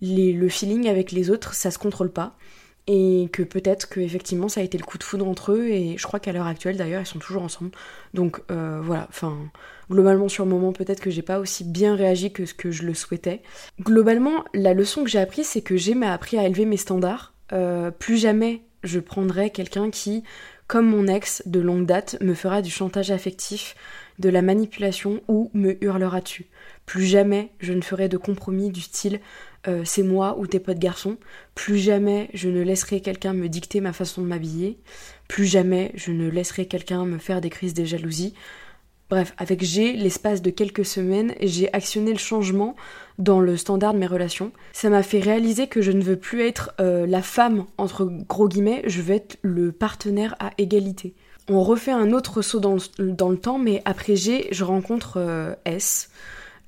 le 0.00 0.48
feeling 0.48 0.88
avec 0.88 1.12
les 1.12 1.30
autres, 1.30 1.54
ça 1.54 1.70
se 1.70 1.78
contrôle 1.78 2.10
pas. 2.10 2.36
Et 2.88 3.28
que 3.32 3.44
peut-être 3.44 3.88
que 3.88 4.00
effectivement 4.00 4.48
ça 4.48 4.60
a 4.60 4.64
été 4.64 4.76
le 4.76 4.84
coup 4.84 4.98
de 4.98 5.04
foudre 5.04 5.28
entre 5.28 5.52
eux 5.52 5.68
et 5.68 5.96
je 5.96 6.02
crois 6.02 6.18
qu'à 6.18 6.32
l'heure 6.32 6.48
actuelle 6.48 6.76
d'ailleurs 6.76 7.02
ils 7.02 7.06
sont 7.06 7.20
toujours 7.20 7.42
ensemble. 7.42 7.70
Donc 8.12 8.40
euh, 8.50 8.80
voilà, 8.82 9.06
enfin 9.08 9.38
Globalement, 9.92 10.30
sur 10.30 10.44
le 10.44 10.50
moment, 10.50 10.72
peut-être 10.72 11.00
que 11.00 11.10
j'ai 11.10 11.20
pas 11.20 11.38
aussi 11.38 11.64
bien 11.64 11.94
réagi 11.94 12.32
que 12.32 12.46
ce 12.46 12.54
que 12.54 12.70
je 12.70 12.84
le 12.84 12.94
souhaitais. 12.94 13.42
Globalement, 13.78 14.42
la 14.54 14.72
leçon 14.72 15.04
que 15.04 15.10
j'ai 15.10 15.18
appris, 15.18 15.44
c'est 15.44 15.60
que 15.60 15.76
j'ai 15.76 15.94
appris 16.02 16.38
à 16.38 16.46
élever 16.46 16.64
mes 16.64 16.78
standards. 16.78 17.34
Euh, 17.52 17.90
plus 17.90 18.16
jamais 18.16 18.62
je 18.84 18.98
prendrai 19.00 19.50
quelqu'un 19.50 19.90
qui, 19.90 20.24
comme 20.66 20.86
mon 20.86 21.06
ex 21.08 21.42
de 21.44 21.60
longue 21.60 21.84
date, 21.84 22.16
me 22.22 22.32
fera 22.32 22.62
du 22.62 22.70
chantage 22.70 23.10
affectif, 23.10 23.76
de 24.18 24.30
la 24.30 24.40
manipulation 24.40 25.20
ou 25.28 25.50
me 25.52 25.76
hurlera 25.84 26.22
dessus. 26.22 26.46
Plus 26.86 27.04
jamais 27.04 27.50
je 27.60 27.74
ne 27.74 27.82
ferai 27.82 28.08
de 28.08 28.16
compromis 28.16 28.70
du 28.70 28.80
style 28.80 29.20
euh, 29.68 29.82
c'est 29.84 30.02
moi 30.02 30.36
ou 30.38 30.46
tes 30.46 30.58
potes 30.58 30.78
garçons. 30.78 31.16
Plus 31.54 31.78
jamais 31.78 32.28
je 32.34 32.48
ne 32.48 32.62
laisserai 32.62 33.00
quelqu'un 33.00 33.32
me 33.32 33.48
dicter 33.48 33.80
ma 33.80 33.92
façon 33.92 34.22
de 34.22 34.26
m'habiller. 34.26 34.78
Plus 35.28 35.46
jamais 35.46 35.92
je 35.94 36.10
ne 36.10 36.28
laisserai 36.28 36.66
quelqu'un 36.66 37.04
me 37.04 37.18
faire 37.18 37.40
des 37.40 37.50
crises 37.50 37.74
de 37.74 37.84
jalousie. 37.84 38.34
Bref, 39.08 39.34
avec 39.36 39.62
G, 39.62 39.92
l'espace 39.92 40.40
de 40.40 40.50
quelques 40.50 40.86
semaines, 40.86 41.34
j'ai 41.40 41.72
actionné 41.74 42.12
le 42.12 42.18
changement 42.18 42.74
dans 43.18 43.40
le 43.40 43.58
standard 43.58 43.92
de 43.92 43.98
mes 43.98 44.06
relations. 44.06 44.52
Ça 44.72 44.88
m'a 44.88 45.02
fait 45.02 45.20
réaliser 45.20 45.66
que 45.66 45.82
je 45.82 45.92
ne 45.92 46.02
veux 46.02 46.16
plus 46.16 46.40
être 46.40 46.72
euh, 46.80 47.06
la 47.06 47.20
femme, 47.20 47.66
entre 47.76 48.06
gros 48.06 48.48
guillemets, 48.48 48.82
je 48.86 49.02
veux 49.02 49.14
être 49.14 49.38
le 49.42 49.70
partenaire 49.70 50.34
à 50.40 50.52
égalité. 50.56 51.14
On 51.48 51.62
refait 51.62 51.92
un 51.92 52.12
autre 52.12 52.40
saut 52.40 52.58
dans 52.58 52.76
le, 52.98 53.36
temps, 53.36 53.58
mais 53.58 53.82
après 53.84 54.16
G, 54.16 54.48
je 54.50 54.64
rencontre 54.64 55.18
euh, 55.18 55.54
S. 55.66 56.08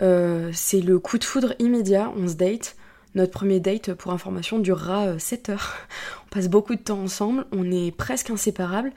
c'est 0.00 0.80
le 0.82 0.98
coup 0.98 1.16
de 1.16 1.24
foudre 1.24 1.54
immédiat, 1.58 2.12
on 2.14 2.28
se 2.28 2.34
date. 2.34 2.76
Notre 3.14 3.32
premier 3.32 3.60
date, 3.60 3.94
pour 3.94 4.12
information, 4.12 4.58
durera 4.58 5.18
7 5.18 5.48
euh, 5.48 5.52
heures. 5.52 5.74
On 6.26 6.28
passe 6.34 6.48
beaucoup 6.48 6.74
de 6.74 6.80
temps 6.80 7.00
ensemble, 7.00 7.46
on 7.52 7.70
est 7.70 7.94
presque 7.96 8.30
inséparables. 8.30 8.92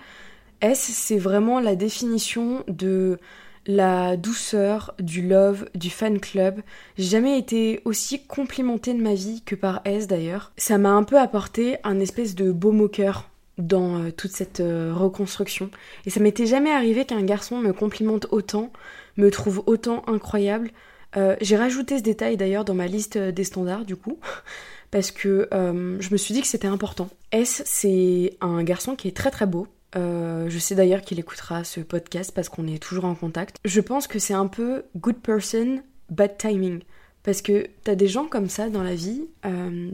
S, 0.62 0.80
c'est 0.80 1.20
vraiment 1.20 1.60
la 1.60 1.76
définition 1.76 2.64
de 2.68 3.20
la 3.68 4.18
douceur, 4.18 4.96
du 5.00 5.22
love, 5.22 5.70
du 5.76 5.90
fan 5.90 6.20
club? 6.20 6.62
J'ai 6.98 7.10
jamais 7.10 7.38
été 7.38 7.82
aussi 7.86 8.24
complimentée 8.24 8.94
de 8.94 9.02
ma 9.02 9.14
vie 9.14 9.44
que 9.46 9.56
par 9.56 9.82
S 9.86 10.08
d'ailleurs. 10.08 10.52
Ça 10.58 10.78
m'a 10.78 10.92
un 10.92 11.04
peu 11.04 11.20
apporté 11.20 11.78
un 11.84 12.00
espèce 12.00 12.34
de 12.34 12.52
beau 12.52 12.72
moqueur 12.72 13.30
dans 13.58 14.00
euh, 14.00 14.12
toute 14.12 14.32
cette 14.32 14.62
euh, 14.62 14.94
reconstruction. 14.96 15.70
Et 16.06 16.10
ça 16.10 16.20
m'était 16.20 16.46
jamais 16.46 16.72
arrivé 16.72 17.06
qu'un 17.06 17.24
garçon 17.24 17.60
me 17.60 17.74
complimente 17.74 18.28
autant, 18.32 18.72
me 19.18 19.30
trouve 19.30 19.64
autant 19.66 20.04
incroyable, 20.08 20.72
euh, 21.16 21.36
j'ai 21.42 21.56
rajouté 21.56 21.98
ce 21.98 22.04
détail 22.04 22.38
d'ailleurs 22.38 22.66
dans 22.66 22.74
ma 22.74 22.88
liste 22.88 23.18
des 23.18 23.44
standards 23.44 23.86
du 23.86 23.96
coup, 23.96 24.20
parce 24.92 25.12
que 25.12 25.48
euh, 25.54 25.98
je 26.00 26.12
me 26.12 26.18
suis 26.18 26.34
dit 26.34 26.42
que 26.42 26.48
c'était 26.48 26.68
important. 26.68 27.10
S, 27.32 27.64
c'est 27.66 28.38
un 28.42 28.64
garçon 28.64 28.96
qui 28.96 29.08
est 29.08 29.16
très 29.16 29.32
très 29.32 29.46
beau. 29.46 29.68
Euh, 29.96 30.50
je 30.50 30.60
sais 30.60 30.76
d'ailleurs 30.76 31.02
qu'il 31.02 31.20
écoutera 31.20 31.64
ce 31.64 31.80
podcast 31.80 32.32
parce 32.36 32.50
qu'on 32.50 32.68
est 32.68 32.82
toujours 32.82 33.06
en 33.06 33.16
contact. 33.16 33.58
Je 33.64 33.82
pense 33.82 34.08
que 34.08 34.20
c'est 34.20 34.34
un 34.34 34.48
peu 34.48 34.84
good 34.98 35.18
person, 35.18 35.82
bad 36.10 36.38
timing. 36.38 36.82
Parce 37.24 37.42
que 37.42 37.68
t'as 37.84 37.96
des 37.96 38.08
gens 38.08 38.26
comme 38.26 38.48
ça 38.48 38.70
dans 38.70 38.84
la 38.84 38.96
vie, 38.96 39.26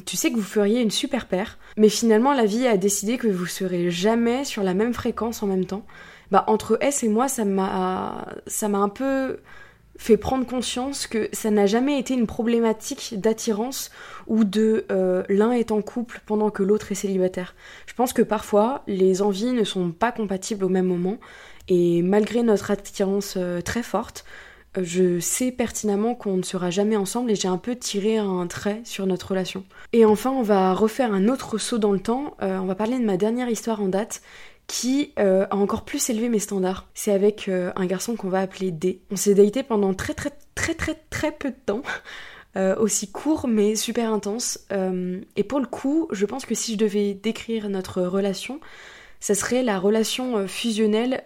tu 0.06 0.18
sais 0.18 0.30
que 0.30 0.36
vous 0.36 0.44
feriez 0.44 0.82
une 0.82 0.92
super 0.92 1.28
paire, 1.28 1.58
mais 1.78 1.90
finalement 1.90 2.32
la 2.32 2.46
vie 2.46 2.68
a 2.68 2.78
décidé 2.78 3.18
que 3.18 3.28
vous 3.28 3.48
serez 3.48 3.90
jamais 3.90 4.46
sur 4.46 4.62
la 4.62 4.76
même 4.76 4.94
fréquence 4.94 5.42
en 5.42 5.48
même 5.48 5.66
temps. 5.66 5.84
Bah 6.30 6.44
entre 6.46 6.78
S 6.80 7.02
et 7.02 7.08
moi, 7.08 7.28
ça 7.28 7.44
m'a 7.44 8.28
un 8.78 8.90
peu 8.90 9.40
fait 9.98 10.18
prendre 10.18 10.46
conscience 10.46 11.08
que 11.08 11.30
ça 11.34 11.52
n'a 11.52 11.66
jamais 11.66 12.00
été 12.00 12.14
une 12.14 12.28
problématique 12.28 13.16
d'attirance 13.20 13.92
ou 14.28 14.44
de 14.44 14.86
euh, 14.92 15.24
l'un 15.30 15.52
est 15.52 15.72
en 15.72 15.82
couple 15.82 16.22
pendant 16.26 16.50
que 16.50 16.64
l'autre 16.64 16.92
est 16.92 16.96
célibataire. 16.96 17.56
Je 17.86 17.94
pense 17.94 18.14
que 18.14 18.22
parfois 18.22 18.84
les 18.88 19.22
envies 19.22 19.52
ne 19.52 19.64
sont 19.64 19.92
pas 19.92 20.12
compatibles 20.12 20.66
au 20.66 20.70
même 20.70 20.88
moment 20.88 21.18
et 21.68 22.02
malgré 22.02 22.44
notre 22.44 22.72
attirance 22.72 23.36
euh, 23.38 23.62
très 23.62 23.84
forte, 23.84 24.26
euh, 24.78 24.82
je 24.84 25.20
sais 25.20 25.52
pertinemment 25.52 26.16
qu'on 26.16 26.38
ne 26.38 26.44
sera 26.44 26.72
jamais 26.72 26.98
ensemble 26.98 27.30
et 27.30 27.36
j'ai 27.36 27.48
un 27.48 27.60
peu 27.60 27.76
tiré 27.76 28.18
un 28.18 28.48
trait 28.48 28.82
sur 28.86 29.06
notre 29.06 29.30
relation. 29.30 29.64
Et 29.94 30.06
enfin, 30.06 30.32
on 30.32 30.42
va 30.42 30.74
refaire 30.74 31.14
un 31.14 31.28
autre 31.28 31.60
saut 31.60 31.78
dans 31.78 31.92
le 31.92 32.00
temps. 32.00 32.36
on 32.42 32.66
va 32.66 32.76
parler 32.76 32.98
de 32.98 33.06
ma 33.06 33.18
dernière 33.18 33.48
histoire 33.48 33.82
en 33.82 33.90
date 33.90 34.22
qui 34.68 35.14
euh, 35.20 35.46
a 35.50 35.56
encore 35.56 35.84
plus 35.84 36.10
élevé 36.10 36.30
mes 36.30 36.40
standards. 36.40 36.88
C'est 36.94 37.12
avec 37.12 37.48
euh, 37.48 37.72
un 37.76 37.86
garçon 37.86 38.16
qu'on 38.16 38.30
va 38.30 38.40
appeler 38.40 38.72
D. 38.72 39.02
On 39.12 39.16
s'est 39.16 39.36
daté 39.36 39.64
pendant 39.64 39.94
très 39.94 40.14
très 40.14 40.32
très 40.56 40.74
très 40.74 40.96
très 41.10 41.32
peu 41.32 41.50
de 41.50 41.60
temps. 41.66 41.82
Euh, 42.56 42.76
aussi 42.76 43.12
court 43.12 43.48
mais 43.48 43.76
super 43.76 44.14
intense. 44.14 44.68
et 45.36 45.44
pour 45.44 45.60
le 45.60 45.66
coup, 45.66 46.08
je 46.12 46.24
pense 46.28 46.46
que 46.46 46.54
si 46.54 46.74
je 46.74 46.78
devais 46.78 47.16
décrire 47.16 47.68
notre 47.68 48.04
relation, 48.04 48.60
ça 49.20 49.34
serait 49.34 49.64
la 49.64 49.80
relation 49.80 50.48
fusionnelle 50.48 51.24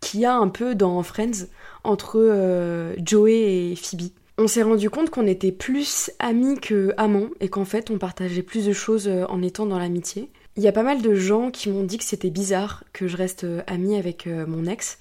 qu'il 0.00 0.20
y 0.20 0.24
a 0.24 0.34
un 0.34 0.48
peu 0.48 0.74
dans 0.74 1.02
Friends 1.02 1.48
entre 1.84 2.94
Joey 3.04 3.72
et 3.72 3.76
Phoebe. 3.76 4.08
On 4.38 4.46
s'est 4.46 4.62
rendu 4.62 4.88
compte 4.88 5.10
qu'on 5.10 5.26
était 5.26 5.52
plus 5.52 6.10
amis 6.18 6.58
que 6.58 6.94
amants 6.96 7.28
et 7.40 7.50
qu'en 7.50 7.66
fait 7.66 7.90
on 7.90 7.98
partageait 7.98 8.42
plus 8.42 8.64
de 8.64 8.72
choses 8.72 9.06
en 9.06 9.42
étant 9.42 9.66
dans 9.66 9.78
l'amitié. 9.78 10.30
Il 10.56 10.64
y 10.64 10.68
a 10.68 10.72
pas 10.72 10.82
mal 10.82 11.00
de 11.00 11.14
gens 11.14 11.50
qui 11.50 11.70
m'ont 11.70 11.84
dit 11.84 11.98
que 11.98 12.04
c'était 12.04 12.30
bizarre 12.30 12.84
que 12.92 13.06
je 13.06 13.16
reste 13.16 13.44
euh, 13.44 13.62
amie 13.66 13.96
avec 13.96 14.26
euh, 14.26 14.46
mon 14.46 14.66
ex, 14.66 14.98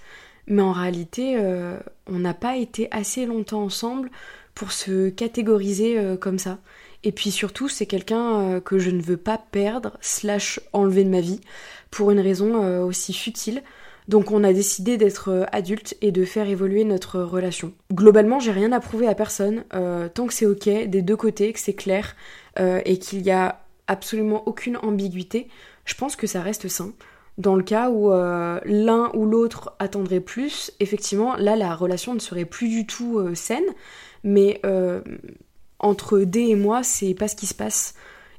mais 0.48 0.62
en 0.62 0.72
réalité, 0.72 1.38
euh, 1.38 1.78
on 2.08 2.20
n'a 2.20 2.36
pas 2.36 2.58
été 2.58 2.88
assez 2.92 3.26
longtemps 3.26 3.64
ensemble 3.64 4.12
pour 4.54 4.72
se 4.72 5.10
catégoriser 5.10 6.18
comme 6.20 6.38
ça. 6.38 6.58
Et 7.06 7.14
puis 7.14 7.32
surtout, 7.32 7.70
c'est 7.70 7.86
quelqu'un 7.86 8.60
que 8.60 8.78
je 8.78 8.90
ne 8.90 9.02
veux 9.02 9.16
pas 9.16 9.38
perdre, 9.38 9.98
slash 10.02 10.60
enlever 10.74 11.06
de 11.06 11.10
ma 11.10 11.22
vie, 11.22 11.40
pour 11.92 12.12
une 12.12 12.20
raison 12.20 12.84
aussi 12.84 13.14
futile. 13.14 13.64
Donc 14.10 14.32
on 14.32 14.44
a 14.44 14.52
décidé 14.52 14.98
d'être 14.98 15.48
adulte 15.54 15.96
et 16.02 16.12
de 16.12 16.26
faire 16.26 16.50
évoluer 16.50 16.84
notre 16.84 17.22
relation. 17.22 17.72
Globalement, 17.94 18.42
j'ai 18.42 18.52
rien 18.52 18.74
à 18.74 18.82
prouver 18.82 19.08
à 19.08 19.16
personne, 19.16 19.64
tant 20.14 20.28
que 20.28 20.34
c'est 20.34 20.48
ok 20.48 20.68
des 20.90 21.02
deux 21.04 21.16
côtés, 21.16 21.54
que 21.54 21.60
c'est 21.60 21.74
clair, 21.74 22.18
et 22.60 23.00
qu'il 23.00 23.22
y 23.22 23.32
a 23.32 23.62
absolument 23.90 24.48
aucune 24.48 24.78
ambiguïté, 24.78 25.50
je 25.84 25.96
pense 25.96 26.16
que 26.16 26.28
ça 26.28 26.42
reste 26.42 26.70
sain. 26.70 26.94
Dans 27.38 27.56
le 27.56 27.64
cas 27.64 27.90
où 27.90 28.12
euh, 28.12 28.60
l'un 28.66 29.12
ou 29.14 29.26
l'autre 29.26 29.74
attendrait 29.80 30.20
plus, 30.20 30.72
effectivement, 30.80 31.36
là, 31.36 31.56
la 31.56 31.74
relation 31.74 32.14
ne 32.14 32.20
serait 32.20 32.46
plus 32.46 32.70
du 32.70 32.86
tout 32.86 33.18
euh, 33.18 33.34
saine. 33.34 33.64
Mais 34.24 34.60
euh, 34.66 35.02
entre 35.80 36.20
D 36.20 36.42
et 36.42 36.56
moi, 36.56 36.84
c'est 36.84 37.14
pas 37.14 37.28
ce 37.28 37.36
qui 37.36 37.48
se 37.48 37.54
passe. 37.54 37.96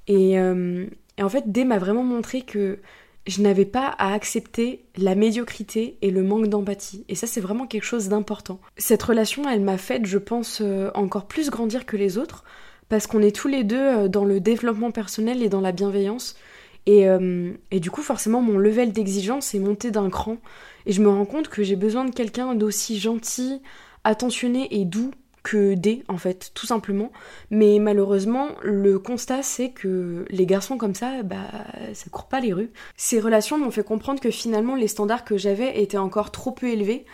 Et, 0.06 0.32
et 0.32 1.22
en 1.22 1.28
fait, 1.28 1.52
D 1.52 1.64
m'a 1.64 1.78
vraiment 1.78 2.02
montré 2.02 2.42
que 2.42 2.80
je 3.26 3.40
n'avais 3.42 3.64
pas 3.64 3.86
à 3.86 4.12
accepter 4.12 4.84
la 4.96 5.14
médiocrité 5.14 5.96
et 6.02 6.10
le 6.10 6.22
manque 6.24 6.48
d'empathie. 6.48 7.04
Et 7.08 7.14
ça, 7.14 7.28
c'est 7.28 7.40
vraiment 7.40 7.66
quelque 7.66 7.84
chose 7.84 8.08
d'important. 8.08 8.60
Cette 8.76 9.02
relation, 9.02 9.48
elle 9.48 9.60
m'a 9.60 9.78
fait, 9.78 10.04
je 10.04 10.18
pense, 10.18 10.62
encore 10.94 11.26
plus 11.26 11.48
grandir 11.48 11.86
que 11.86 11.96
les 11.96 12.18
autres 12.18 12.44
parce 12.90 13.06
qu'on 13.06 13.22
est 13.22 13.34
tous 13.34 13.48
les 13.48 13.64
deux 13.64 13.78
euh, 13.78 14.08
dans 14.08 14.26
le 14.26 14.40
développement 14.40 14.90
personnel 14.90 15.42
et 15.42 15.48
dans 15.48 15.62
la 15.62 15.72
bienveillance. 15.72 16.36
Et, 16.84 17.08
euh, 17.08 17.52
et 17.70 17.80
du 17.80 17.90
coup, 17.90 18.02
forcément, 18.02 18.42
mon 18.42 18.58
level 18.58 18.92
d'exigence 18.92 19.54
est 19.54 19.58
monté 19.60 19.90
d'un 19.90 20.10
cran. 20.10 20.36
Et 20.84 20.92
je 20.92 21.00
me 21.00 21.08
rends 21.08 21.24
compte 21.24 21.48
que 21.48 21.62
j'ai 21.62 21.76
besoin 21.76 22.04
de 22.04 22.10
quelqu'un 22.10 22.54
d'aussi 22.54 22.98
gentil, 22.98 23.62
attentionné 24.04 24.68
et 24.72 24.84
doux 24.84 25.12
que 25.42 25.74
D, 25.74 26.02
en 26.08 26.18
fait, 26.18 26.50
tout 26.54 26.66
simplement. 26.66 27.12
Mais 27.50 27.78
malheureusement, 27.78 28.48
le 28.62 28.98
constat, 28.98 29.42
c'est 29.42 29.70
que 29.70 30.26
les 30.28 30.44
garçons 30.44 30.76
comme 30.76 30.94
ça, 30.94 31.22
bah, 31.22 31.48
ça 31.94 32.10
court 32.10 32.28
pas 32.28 32.40
les 32.40 32.52
rues. 32.52 32.70
Ces 32.96 33.20
relations 33.20 33.56
m'ont 33.56 33.70
fait 33.70 33.84
comprendre 33.84 34.20
que 34.20 34.30
finalement, 34.30 34.74
les 34.74 34.88
standards 34.88 35.24
que 35.24 35.38
j'avais 35.38 35.80
étaient 35.80 35.96
encore 35.96 36.30
trop 36.30 36.50
peu 36.50 36.68
élevés. 36.68 37.06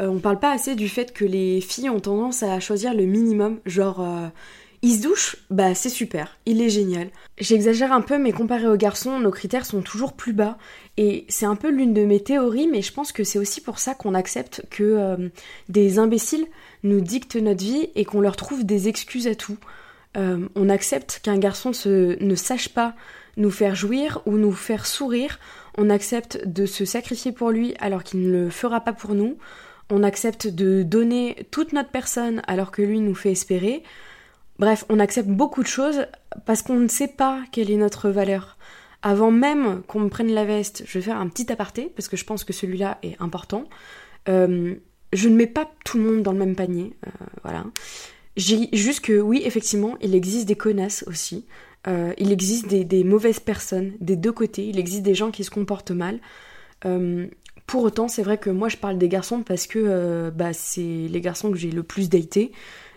Euh, 0.00 0.08
on 0.08 0.18
parle 0.20 0.38
pas 0.38 0.52
assez 0.52 0.76
du 0.76 0.88
fait 0.88 1.12
que 1.12 1.24
les 1.24 1.60
filles 1.60 1.90
ont 1.90 2.00
tendance 2.00 2.42
à 2.44 2.60
choisir 2.60 2.94
le 2.94 3.04
minimum, 3.04 3.58
genre... 3.66 4.06
Il 4.84 4.96
se 4.96 5.00
douche 5.00 5.36
Bah 5.48 5.74
c'est 5.74 5.88
super, 5.88 6.36
il 6.44 6.60
est 6.60 6.68
génial. 6.68 7.08
J'exagère 7.38 7.90
un 7.90 8.02
peu 8.02 8.18
mais 8.18 8.32
comparé 8.32 8.68
aux 8.68 8.76
garçons, 8.76 9.18
nos 9.18 9.30
critères 9.30 9.64
sont 9.64 9.80
toujours 9.80 10.12
plus 10.12 10.34
bas. 10.34 10.58
Et 10.98 11.24
c'est 11.30 11.46
un 11.46 11.56
peu 11.56 11.70
l'une 11.70 11.94
de 11.94 12.04
mes 12.04 12.22
théories 12.22 12.68
mais 12.68 12.82
je 12.82 12.92
pense 12.92 13.10
que 13.10 13.24
c'est 13.24 13.38
aussi 13.38 13.62
pour 13.62 13.78
ça 13.78 13.94
qu'on 13.94 14.12
accepte 14.12 14.62
que 14.68 14.82
euh, 14.82 15.30
des 15.70 15.98
imbéciles 15.98 16.46
nous 16.82 17.00
dictent 17.00 17.36
notre 17.36 17.64
vie 17.64 17.88
et 17.94 18.04
qu'on 18.04 18.20
leur 18.20 18.36
trouve 18.36 18.66
des 18.66 18.86
excuses 18.86 19.26
à 19.26 19.34
tout. 19.34 19.56
Euh, 20.18 20.46
on 20.54 20.68
accepte 20.68 21.20
qu'un 21.22 21.38
garçon 21.38 21.70
ne 21.86 22.34
sache 22.34 22.68
pas 22.68 22.94
nous 23.38 23.50
faire 23.50 23.74
jouir 23.74 24.20
ou 24.26 24.36
nous 24.36 24.52
faire 24.52 24.84
sourire, 24.84 25.40
on 25.78 25.88
accepte 25.88 26.46
de 26.46 26.66
se 26.66 26.84
sacrifier 26.84 27.32
pour 27.32 27.50
lui 27.50 27.74
alors 27.80 28.04
qu'il 28.04 28.20
ne 28.20 28.30
le 28.30 28.50
fera 28.50 28.82
pas 28.82 28.92
pour 28.92 29.14
nous, 29.14 29.38
on 29.88 30.02
accepte 30.02 30.46
de 30.46 30.82
donner 30.82 31.46
toute 31.50 31.72
notre 31.72 31.90
personne 31.90 32.42
alors 32.46 32.70
que 32.70 32.82
lui 32.82 33.00
nous 33.00 33.14
fait 33.14 33.32
espérer, 33.32 33.82
Bref, 34.58 34.84
on 34.88 35.00
accepte 35.00 35.28
beaucoup 35.28 35.62
de 35.62 35.68
choses 35.68 36.06
parce 36.46 36.62
qu'on 36.62 36.78
ne 36.78 36.88
sait 36.88 37.08
pas 37.08 37.42
quelle 37.50 37.70
est 37.70 37.76
notre 37.76 38.08
valeur. 38.08 38.56
Avant 39.02 39.30
même 39.30 39.82
qu'on 39.82 40.00
me 40.00 40.08
prenne 40.08 40.32
la 40.32 40.44
veste, 40.44 40.84
je 40.86 40.98
vais 40.98 41.04
faire 41.04 41.18
un 41.18 41.28
petit 41.28 41.52
aparté 41.52 41.92
parce 41.94 42.08
que 42.08 42.16
je 42.16 42.24
pense 42.24 42.44
que 42.44 42.52
celui-là 42.52 42.98
est 43.02 43.20
important. 43.20 43.64
Euh, 44.28 44.74
je 45.12 45.28
ne 45.28 45.36
mets 45.36 45.46
pas 45.46 45.70
tout 45.84 45.98
le 45.98 46.04
monde 46.04 46.22
dans 46.22 46.32
le 46.32 46.38
même 46.38 46.56
panier, 46.56 46.94
euh, 47.06 47.10
voilà. 47.42 47.66
J'ai 48.36 48.68
juste 48.72 49.00
que 49.00 49.20
oui, 49.20 49.42
effectivement, 49.44 49.96
il 50.00 50.14
existe 50.14 50.46
des 50.46 50.56
connasses 50.56 51.04
aussi. 51.06 51.44
Euh, 51.86 52.14
il 52.16 52.32
existe 52.32 52.66
des, 52.66 53.04
mauvaises 53.04 53.40
personnes 53.40 53.92
des 54.00 54.16
deux 54.16 54.32
côtés. 54.32 54.66
Il 54.66 54.78
existe 54.78 55.02
des 55.02 55.14
gens 55.14 55.30
qui 55.30 55.44
se 55.44 55.50
comportent 55.50 55.92
mal. 55.92 56.18
pour 57.66 57.82
autant, 57.82 58.08
c'est 58.08 58.22
vrai 58.22 58.38
que 58.38 58.50
moi 58.50 58.68
je 58.68 58.76
parle 58.76 58.98
des 58.98 59.08
garçons 59.08 59.42
parce 59.42 59.66
que 59.66 60.30
bah, 60.30 60.52
c'est 60.52 61.08
les 61.08 61.20
garçons 61.20 61.50
que 61.50 61.58
j'ai 61.58 61.70
le 61.70 61.82
plus 61.82 62.08
daté. 62.08 62.52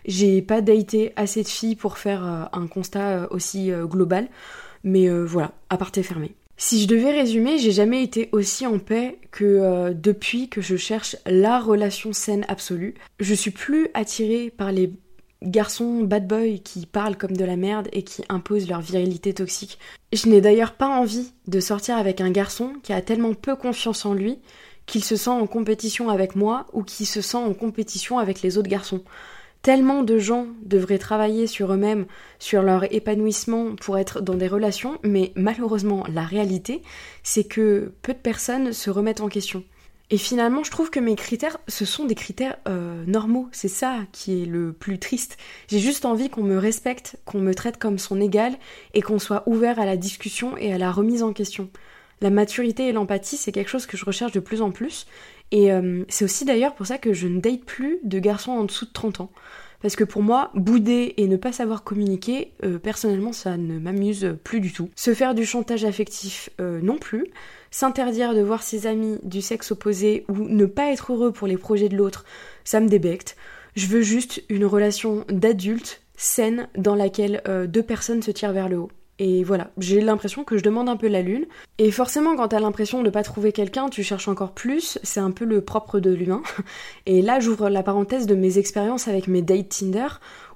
J'ai 0.07 0.41
pas 0.41 0.61
daté 0.61 1.11
assez 1.17 1.43
de 1.43 1.47
filles 1.47 1.75
pour 1.75 1.97
faire 1.97 2.25
euh, 2.25 2.43
un 2.53 2.67
constat 2.67 3.09
euh, 3.09 3.27
aussi 3.29 3.71
euh, 3.71 3.85
global, 3.85 4.29
mais 4.83 5.09
voilà, 5.09 5.51
à 5.69 5.77
part 5.77 5.91
fermé. 5.93 6.33
Si 6.55 6.81
je 6.81 6.87
devais 6.87 7.11
résumer, 7.11 7.57
j'ai 7.57 7.71
jamais 7.71 8.01
été 8.01 8.29
aussi 8.31 8.65
en 8.65 8.79
paix 8.79 9.19
que 9.31 9.91
depuis 9.93 10.47
que 10.47 10.61
je 10.61 10.77
cherche 10.77 11.17
la 11.25 11.59
relation 11.59 12.13
saine 12.13 12.45
absolue. 12.47 12.93
Je 13.19 13.33
suis 13.33 13.51
plus 13.51 13.89
attirée 13.93 14.49
par 14.49 14.71
les 14.71 14.91
garçons 15.43 16.03
bad 16.03 16.27
boys 16.27 16.57
qui 16.63 16.85
parlent 16.85 17.17
comme 17.17 17.35
de 17.35 17.43
la 17.43 17.57
merde 17.57 17.89
et 17.91 18.03
qui 18.03 18.23
imposent 18.29 18.69
leur 18.69 18.81
virilité 18.81 19.33
toxique. 19.33 19.77
Je 20.13 20.29
n'ai 20.29 20.41
d'ailleurs 20.41 20.73
pas 20.73 20.87
envie 20.87 21.33
de 21.47 21.59
sortir 21.59 21.97
avec 21.97 22.21
un 22.21 22.31
garçon 22.31 22.73
qui 22.81 22.93
a 22.93 23.01
tellement 23.01 23.33
peu 23.33 23.55
confiance 23.55 24.05
en 24.05 24.13
lui 24.13 24.39
qu'il 24.85 25.03
se 25.03 25.15
sent 25.17 25.29
en 25.29 25.47
compétition 25.47 26.09
avec 26.09 26.35
moi 26.35 26.65
ou 26.73 26.81
qui 26.81 27.05
se 27.05 27.21
sent 27.21 27.37
en 27.37 27.53
compétition 27.53 28.19
avec 28.19 28.41
les 28.41 28.57
autres 28.57 28.69
garçons. 28.69 29.03
Tellement 29.67 30.01
de 30.01 30.17
gens 30.17 30.47
devraient 30.63 30.97
travailler 30.97 31.45
sur 31.45 31.73
eux-mêmes, 31.73 32.05
sur 32.39 32.61
leur 32.61 32.85
épanouissement 32.93 33.75
pour 33.75 33.97
être 33.97 34.21
dans 34.21 34.35
des 34.35 34.47
relations, 34.47 34.97
mais 35.03 35.33
malheureusement 35.35 36.05
la 36.07 36.23
réalité, 36.23 36.81
c'est 37.21 37.43
que 37.43 37.91
peu 38.01 38.13
de 38.13 38.17
personnes 38.17 38.71
se 38.71 38.89
remettent 38.89 39.19
en 39.19 39.27
question. 39.27 39.65
Et 40.09 40.17
finalement, 40.17 40.63
je 40.63 40.71
trouve 40.71 40.89
que 40.89 41.01
mes 41.01 41.17
critères, 41.17 41.57
ce 41.67 41.83
sont 41.83 42.05
des 42.05 42.15
critères 42.15 42.55
euh, 42.69 43.03
normaux. 43.07 43.49
C'est 43.51 43.67
ça 43.67 43.97
qui 44.13 44.41
est 44.41 44.45
le 44.45 44.71
plus 44.71 44.99
triste. 44.99 45.35
J'ai 45.67 45.79
juste 45.79 46.05
envie 46.05 46.29
qu'on 46.29 46.43
me 46.43 46.57
respecte, 46.57 47.17
qu'on 47.25 47.41
me 47.41 47.53
traite 47.53 47.77
comme 47.77 47.97
son 47.97 48.21
égal 48.21 48.53
et 48.93 49.01
qu'on 49.01 49.19
soit 49.19 49.43
ouvert 49.47 49.81
à 49.81 49.85
la 49.85 49.97
discussion 49.97 50.55
et 50.55 50.71
à 50.71 50.77
la 50.77 50.93
remise 50.93 51.23
en 51.23 51.33
question. 51.33 51.69
La 52.19 52.29
maturité 52.31 52.87
et 52.87 52.93
l'empathie, 52.93 53.37
c'est 53.37 53.51
quelque 53.51 53.69
chose 53.69 53.85
que 53.85 53.95
je 53.95 54.05
recherche 54.05 54.31
de 54.31 54.39
plus 54.39 54.61
en 54.61 54.71
plus. 54.71 55.05
Et 55.51 55.71
euh, 55.71 56.03
c'est 56.09 56.25
aussi 56.25 56.45
d'ailleurs 56.45 56.75
pour 56.75 56.85
ça 56.85 56.97
que 56.97 57.13
je 57.13 57.27
ne 57.27 57.39
date 57.39 57.63
plus 57.63 57.99
de 58.03 58.19
garçons 58.19 58.51
en 58.51 58.63
dessous 58.65 58.85
de 58.85 58.91
30 58.91 59.21
ans. 59.21 59.31
Parce 59.81 59.95
que 59.95 60.03
pour 60.03 60.23
moi, 60.23 60.51
bouder 60.55 61.13
et 61.17 61.27
ne 61.27 61.37
pas 61.37 61.51
savoir 61.51 61.83
communiquer, 61.83 62.53
euh, 62.63 62.79
personnellement, 62.79 63.31
ça 63.31 63.57
ne 63.57 63.77
m'amuse 63.77 64.35
plus 64.43 64.59
du 64.59 64.73
tout. 64.73 64.89
Se 64.95 65.13
faire 65.13 65.35
du 65.35 65.45
chantage 65.45 65.85
affectif 65.85 66.49
euh, 66.59 66.81
non 66.81 66.97
plus. 66.97 67.27
S'interdire 67.69 68.33
de 68.33 68.41
voir 68.41 68.63
ses 68.63 68.87
amis 68.87 69.19
du 69.23 69.41
sexe 69.41 69.71
opposé 69.71 70.25
ou 70.29 70.35
ne 70.35 70.65
pas 70.65 70.91
être 70.91 71.13
heureux 71.13 71.31
pour 71.31 71.47
les 71.47 71.57
projets 71.57 71.89
de 71.89 71.97
l'autre, 71.97 72.25
ça 72.63 72.79
me 72.79 72.87
débecte. 72.87 73.37
Je 73.75 73.85
veux 73.85 74.01
juste 74.01 74.41
une 74.49 74.65
relation 74.65 75.25
d'adulte 75.29 76.01
saine 76.15 76.67
dans 76.75 76.95
laquelle 76.95 77.43
deux 77.67 77.83
personnes 77.83 78.23
se 78.23 78.31
tirent 78.31 78.53
vers 78.53 78.69
le 78.69 78.79
haut. 78.79 78.91
Et 79.19 79.43
voilà, 79.43 79.71
j'ai 79.79 79.99
l'impression 79.99 80.43
que 80.43 80.57
je 80.57 80.63
demande 80.63 80.89
un 80.89 80.95
peu 80.95 81.07
la 81.07 81.23
lune. 81.23 81.45
Et 81.79 81.89
forcément, 81.89 82.35
quand 82.35 82.49
t'as 82.49 82.59
l'impression 82.59 83.01
de 83.01 83.09
pas 83.09 83.23
trouver 83.23 83.51
quelqu'un, 83.51 83.89
tu 83.89 84.03
cherches 84.03 84.27
encore 84.27 84.51
plus. 84.51 84.99
C'est 85.01 85.19
un 85.19 85.31
peu 85.31 85.43
le 85.43 85.61
propre 85.61 85.99
de 85.99 86.11
l'humain. 86.11 86.43
Et 87.07 87.23
là, 87.23 87.39
j'ouvre 87.39 87.69
la 87.69 87.81
parenthèse 87.81 88.27
de 88.27 88.35
mes 88.35 88.59
expériences 88.59 89.07
avec 89.07 89.27
mes 89.27 89.41
dates 89.41 89.69
Tinder, 89.69 90.07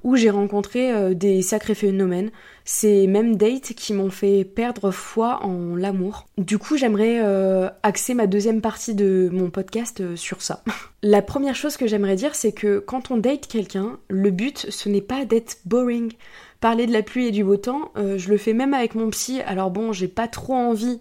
où 0.04 0.16
j'ai 0.16 0.30
rencontré 0.30 0.92
euh, 0.92 1.16
des 1.16 1.42
sacrés 1.42 1.74
phénomènes. 1.74 2.30
Ces 2.64 3.08
mêmes 3.08 3.36
dates 3.36 3.74
qui 3.74 3.94
m'ont 3.94 4.12
fait 4.12 4.46
perdre 4.46 4.92
foi 4.92 5.44
en 5.44 5.76
l'amour. 5.76 6.28
Du 6.38 6.60
coup, 6.60 6.78
j'aimerais 6.78 7.20
euh, 7.24 7.68
axer 7.82 8.14
ma 8.14 8.28
deuxième 8.28 8.62
partie 8.62 8.94
de 8.94 9.30
mon 9.32 9.50
podcast 9.50 10.02
euh, 10.02 10.16
sur 10.16 10.44
ça. 10.44 10.64
la 11.02 11.24
première 11.24 11.56
chose 11.56 11.78
que 11.78 11.88
j'aimerais 11.88 12.16
dire, 12.16 12.36
c'est 12.36 12.52
que 12.52 12.78
quand 12.78 13.10
on 13.10 13.18
date 13.18 13.48
quelqu'un, 13.48 13.98
le 14.08 14.30
but, 14.30 14.68
ce 14.70 14.88
n'est 14.88 15.02
pas 15.02 15.26
d'être 15.26 15.58
boring 15.66 16.14
parler 16.62 16.86
de 16.86 16.94
la 16.94 17.02
pluie 17.02 17.28
et 17.28 17.32
du 17.32 17.44
beau 17.44 17.58
temps, 17.58 17.92
euh, 17.98 18.18
je 18.18 18.30
le 18.30 18.38
fais 18.38 18.54
même 18.54 18.74
avec 18.74 18.96
mon 18.96 19.10
psy. 19.10 19.42
Alors 19.42 19.72
bon, 19.72 19.92
j'ai 19.92 20.08
pas 20.08 20.30
trop 20.30 20.54
envie 20.54 21.00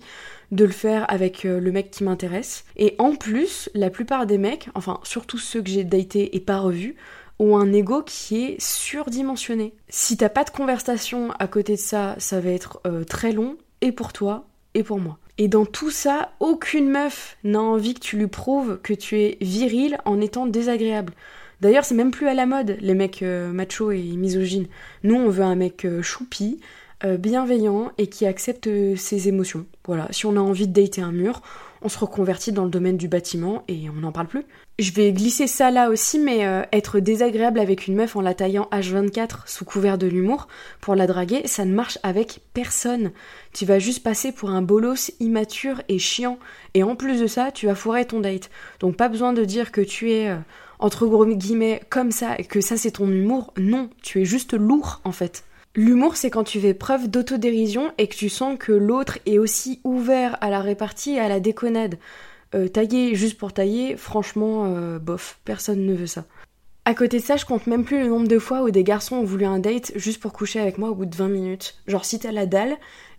de 0.51 0.65
le 0.65 0.73
faire 0.73 1.05
avec 1.09 1.45
euh, 1.45 1.61
le 1.61 1.71
mec 1.71 1.91
qui 1.93 2.03
m'intéresse. 2.03 2.65
Et 2.77 2.97
en 2.99 3.15
plus, 3.15 3.71
la 3.75 3.91
plupart 3.91 4.27
des 4.27 4.39
mecs, 4.39 4.69
enfin 4.75 4.99
surtout 5.05 5.39
ceux 5.39 5.63
que 5.63 5.71
j'ai 5.71 5.85
datés 5.85 6.35
et 6.35 6.41
pas 6.41 6.59
revus, 6.59 6.97
ont 7.39 7.57
un 7.57 7.73
ego 7.73 8.03
qui 8.03 8.43
est 8.43 8.61
surdimensionné. 8.61 9.75
Si 9.89 10.17
t'as 10.17 10.29
pas 10.29 10.45
de 10.45 10.51
conversation 10.51 11.31
à 11.39 11.47
côté 11.47 11.75
de 11.75 11.81
ça, 11.81 12.17
ça 12.19 12.41
va 12.41 12.51
être 12.51 12.81
euh, 12.87 13.05
très 13.05 13.33
long, 13.33 13.57
et 13.81 13.93
pour 13.93 14.13
toi, 14.13 14.47
et 14.75 14.83
pour 14.83 14.99
moi. 14.99 15.19
Et 15.39 15.49
dans 15.49 15.65
tout 15.65 15.91
ça, 15.91 16.33
aucune 16.41 16.91
meuf 16.91 17.39
n'a 17.45 17.63
envie 17.63 17.95
que 17.95 18.01
tu 18.01 18.19
lui 18.19 18.27
prouves 18.27 18.79
que 18.83 18.93
tu 18.93 19.19
es 19.21 19.39
viril 19.41 19.99
en 20.05 20.21
étant 20.21 20.47
désagréable. 20.47 21.15
D'ailleurs, 21.61 21.85
c'est 21.85 21.95
même 21.95 22.11
plus 22.11 22.27
à 22.27 22.35
la 22.35 22.47
mode, 22.47 22.77
les 22.81 22.95
mecs 22.95 23.23
euh, 23.23 23.53
machos 23.53 23.91
et 23.91 24.03
misogynes. 24.03 24.67
Nous, 25.05 25.15
on 25.15 25.29
veut 25.29 25.45
un 25.45 25.57
mec 25.57 25.85
euh, 25.85 26.01
choupi, 26.01 26.61
euh, 27.05 27.19
bienveillant 27.19 27.93
et 27.99 28.07
qui 28.07 28.27
accepte 28.27 28.69
ses 28.97 29.29
émotions. 29.29 29.67
Voilà, 29.87 30.07
si 30.11 30.25
on 30.25 30.37
a 30.37 30.41
envie 30.41 30.69
de 30.69 30.73
dater 30.73 31.03
un 31.03 31.13
mur, 31.13 31.43
on 31.83 31.89
se 31.89 31.99
reconvertit 31.99 32.53
dans 32.53 32.65
le 32.65 32.71
domaine 32.71 32.97
du 32.97 33.09
bâtiment 33.09 33.63
et 33.69 33.89
on 33.91 34.01
n'en 34.01 34.13
parle 34.13 34.27
plus. 34.27 34.45
Je 34.79 34.93
vais 34.93 35.13
glisser 35.13 35.47
ça 35.47 35.71
là 35.71 35.91
aussi, 35.91 36.19
mais 36.19 36.41
être 36.73 37.01
désagréable 37.01 37.59
avec 37.59 37.87
une 37.87 37.95
meuf 37.95 38.17
en 38.17 38.23
la 38.23 38.33
taillant 38.33 38.69
H24 38.73 39.47
sous 39.47 39.65
couvert 39.67 39.99
de 39.99 40.07
l'humour 40.07 40.47
pour 40.81 40.95
la 40.95 41.07
draguer, 41.07 41.47
ça 41.47 41.67
ne 41.67 41.75
marche 41.75 41.99
avec 42.03 42.41
personne. 42.55 43.13
Tu 43.53 43.67
vas 43.67 43.79
juste 43.79 44.03
passer 44.03 44.33
pour 44.33 44.51
un 44.51 44.63
bolos 44.63 45.11
immature 45.21 45.83
et 45.89 45.99
chiant. 45.99 46.39
Et 46.73 46.83
en 46.83 46.97
plus 46.97 47.21
de 47.21 47.27
ça, 47.27 47.51
tu 47.51 47.67
vas 47.67 47.75
foirer 47.75 48.07
ton 48.07 48.21
date. 48.21 48.51
Donc 48.81 48.97
pas 48.97 49.09
besoin 49.09 49.35
de 49.35 49.45
dire 49.45 49.73
que 49.73 49.83
tu 49.83 50.13
es 50.13 50.35
entre 50.81 51.07
gros 51.07 51.27
guillemets 51.27 51.81
comme 51.91 52.11
ça 52.11 52.35
et 52.39 52.45
que 52.45 52.61
ça 52.61 52.77
c'est 52.77 52.93
ton 52.93 53.09
humour, 53.09 53.53
non, 53.57 53.91
tu 54.03 54.21
es 54.21 54.25
juste 54.25 54.55
lourd 54.55 55.01
en 55.05 55.13
fait. 55.13 55.45
L'humour, 55.77 56.17
c'est 56.17 56.31
quand 56.31 56.43
tu 56.43 56.61
fais 56.61 56.75
preuve 56.75 57.09
d'autodérision 57.09 57.93
et 57.97 58.09
que 58.09 58.17
tu 58.17 58.29
sens 58.29 58.59
que 58.59 58.73
l'autre 58.73 59.19
est 59.25 59.39
aussi 59.39 59.81
ouvert 59.85 60.37
à 60.41 60.51
la 60.51 60.61
répartie 60.61 61.13
et 61.13 61.21
à 61.21 61.29
la 61.29 61.39
déconnade. 61.39 61.97
Euh, 62.57 62.67
tailler 62.67 63.15
juste 63.15 63.39
pour 63.39 63.53
tailler, 63.53 63.97
franchement, 63.97 64.65
euh, 64.67 64.99
bof, 64.99 65.39
personne 65.45 65.87
ne 65.87 65.95
veut 65.95 66.09
ça. 66.09 66.25
À 66.85 66.95
côté 66.95 67.19
de 67.21 67.23
ça, 67.23 67.37
je 67.37 67.45
compte 67.45 67.69
même 67.69 67.85
plus 67.85 68.01
le 68.01 68.09
nombre 68.09 68.27
de 68.27 68.39
fois 68.41 68.63
où 68.63 68.71
des 68.73 68.83
garçons 68.83 69.17
ont 69.17 69.25
voulu 69.25 69.45
un 69.45 69.61
date 69.61 69.93
juste 69.95 70.21
pour 70.21 70.33
coucher 70.33 70.59
avec 70.59 70.77
moi 70.77 70.91
au 70.91 70.95
bout 70.97 71.07
de 71.07 71.15
20 71.15 71.29
minutes. 71.29 71.77
Genre, 71.87 72.05
si 72.05 72.19
t'as 72.19 72.33
la 72.33 72.47
dalle, 72.47 72.77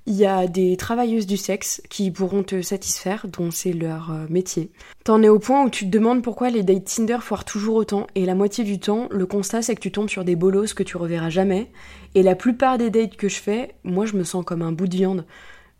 il 0.08 0.16
y 0.16 0.26
a 0.26 0.48
des 0.48 0.78
travailleuses 0.78 1.28
du 1.28 1.38
sexe 1.38 1.82
qui 1.90 2.10
pourront 2.10 2.44
te 2.44 2.62
satisfaire, 2.62 3.28
dont 3.28 3.52
c'est 3.52 3.74
leur 3.74 4.12
euh, 4.12 4.26
métier. 4.30 4.72
T'en 5.04 5.22
es 5.22 5.30
au 5.30 5.40
point 5.40 5.64
où 5.64 5.70
tu 5.70 5.86
te 5.86 5.92
demandes 5.92 6.24
pourquoi 6.24 6.50
les 6.50 6.64
dates 6.64 6.86
Tinder 6.86 7.20
foirent 7.22 7.46
toujours 7.46 7.76
autant, 7.76 8.08
et 8.16 8.26
la 8.26 8.36
moitié 8.36 8.64
du 8.64 8.80
temps, 8.80 9.08
le 9.12 9.26
constat 9.26 9.62
c'est 9.62 9.76
que 9.76 9.82
tu 9.82 9.92
tombes 9.92 10.10
sur 10.10 10.24
des 10.24 10.36
bolos 10.36 10.74
que 10.74 10.84
tu 10.84 10.98
reverras 10.98 11.30
jamais, 11.30 11.72
et 12.16 12.24
la 12.24 12.36
plupart 12.36 12.78
des 12.78 12.90
dates 12.90 13.16
que 13.16 13.30
je 13.30 13.40
fais, 13.40 13.76
moi 13.84 14.06
je 14.06 14.16
me 14.16 14.24
sens 14.24 14.44
comme 14.44 14.64
un 14.64 14.72
bout 14.72 14.88
de 14.88 14.96
viande. 14.96 15.26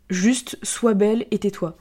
Juste 0.08 0.58
sois 0.62 0.94
belle 0.94 1.26
et 1.30 1.38
tais-toi. 1.38 1.76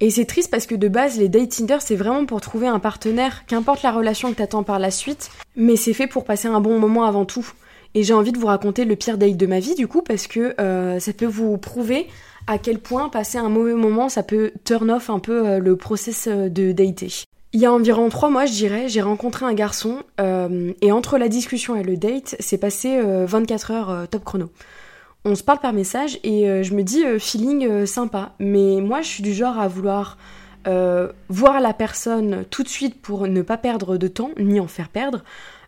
Et 0.00 0.10
c'est 0.10 0.24
triste 0.24 0.50
parce 0.50 0.66
que 0.66 0.74
de 0.74 0.88
base, 0.88 1.16
les 1.16 1.28
dates 1.28 1.50
Tinder, 1.50 1.76
c'est 1.78 1.94
vraiment 1.94 2.26
pour 2.26 2.40
trouver 2.40 2.66
un 2.66 2.80
partenaire, 2.80 3.46
qu'importe 3.46 3.84
la 3.84 3.92
relation 3.92 4.32
que 4.32 4.38
t'attends 4.38 4.64
par 4.64 4.80
la 4.80 4.90
suite, 4.90 5.30
mais 5.54 5.76
c'est 5.76 5.92
fait 5.92 6.08
pour 6.08 6.24
passer 6.24 6.48
un 6.48 6.60
bon 6.60 6.80
moment 6.80 7.04
avant 7.04 7.24
tout. 7.24 7.52
Et 7.94 8.02
j'ai 8.02 8.14
envie 8.14 8.32
de 8.32 8.38
vous 8.38 8.46
raconter 8.46 8.84
le 8.84 8.96
pire 8.96 9.18
date 9.18 9.36
de 9.36 9.46
ma 9.46 9.60
vie, 9.60 9.74
du 9.74 9.86
coup, 9.86 10.02
parce 10.02 10.26
que 10.26 10.54
euh, 10.60 10.98
ça 10.98 11.12
peut 11.12 11.26
vous 11.26 11.58
prouver 11.58 12.06
à 12.46 12.58
quel 12.58 12.78
point 12.78 13.08
passer 13.08 13.38
un 13.38 13.48
mauvais 13.48 13.74
moment, 13.74 14.08
ça 14.08 14.22
peut 14.22 14.52
turn 14.64 14.90
off 14.90 15.10
un 15.10 15.18
peu 15.18 15.46
euh, 15.46 15.58
le 15.58 15.76
process 15.76 16.26
euh, 16.26 16.48
de 16.48 16.72
dater. 16.72 17.24
Il 17.52 17.60
y 17.60 17.66
a 17.66 17.72
environ 17.72 18.08
trois 18.08 18.30
mois, 18.30 18.46
je 18.46 18.52
dirais, 18.52 18.88
j'ai 18.88 19.02
rencontré 19.02 19.44
un 19.44 19.52
garçon, 19.52 19.98
et 20.18 20.90
entre 20.90 21.18
la 21.18 21.28
discussion 21.28 21.76
et 21.76 21.82
le 21.82 21.98
date, 21.98 22.34
c'est 22.40 22.56
passé 22.56 22.98
24 22.98 23.70
heures 23.72 24.08
top 24.08 24.24
chrono. 24.24 24.50
On 25.26 25.34
se 25.34 25.42
parle 25.42 25.58
par 25.58 25.74
message, 25.74 26.18
et 26.24 26.62
je 26.62 26.72
me 26.72 26.82
dis 26.82 27.02
feeling 27.18 27.84
sympa. 27.84 28.32
Mais 28.38 28.80
moi, 28.80 29.02
je 29.02 29.08
suis 29.08 29.22
du 29.22 29.34
genre 29.34 29.58
à 29.58 29.68
vouloir 29.68 30.16
voir 31.28 31.60
la 31.60 31.74
personne 31.74 32.46
tout 32.48 32.62
de 32.62 32.68
suite 32.68 33.02
pour 33.02 33.28
ne 33.28 33.42
pas 33.42 33.58
perdre 33.58 33.98
de 33.98 34.08
temps, 34.08 34.30
ni 34.38 34.58
en 34.58 34.66
faire 34.66 34.88
perdre. 34.88 35.22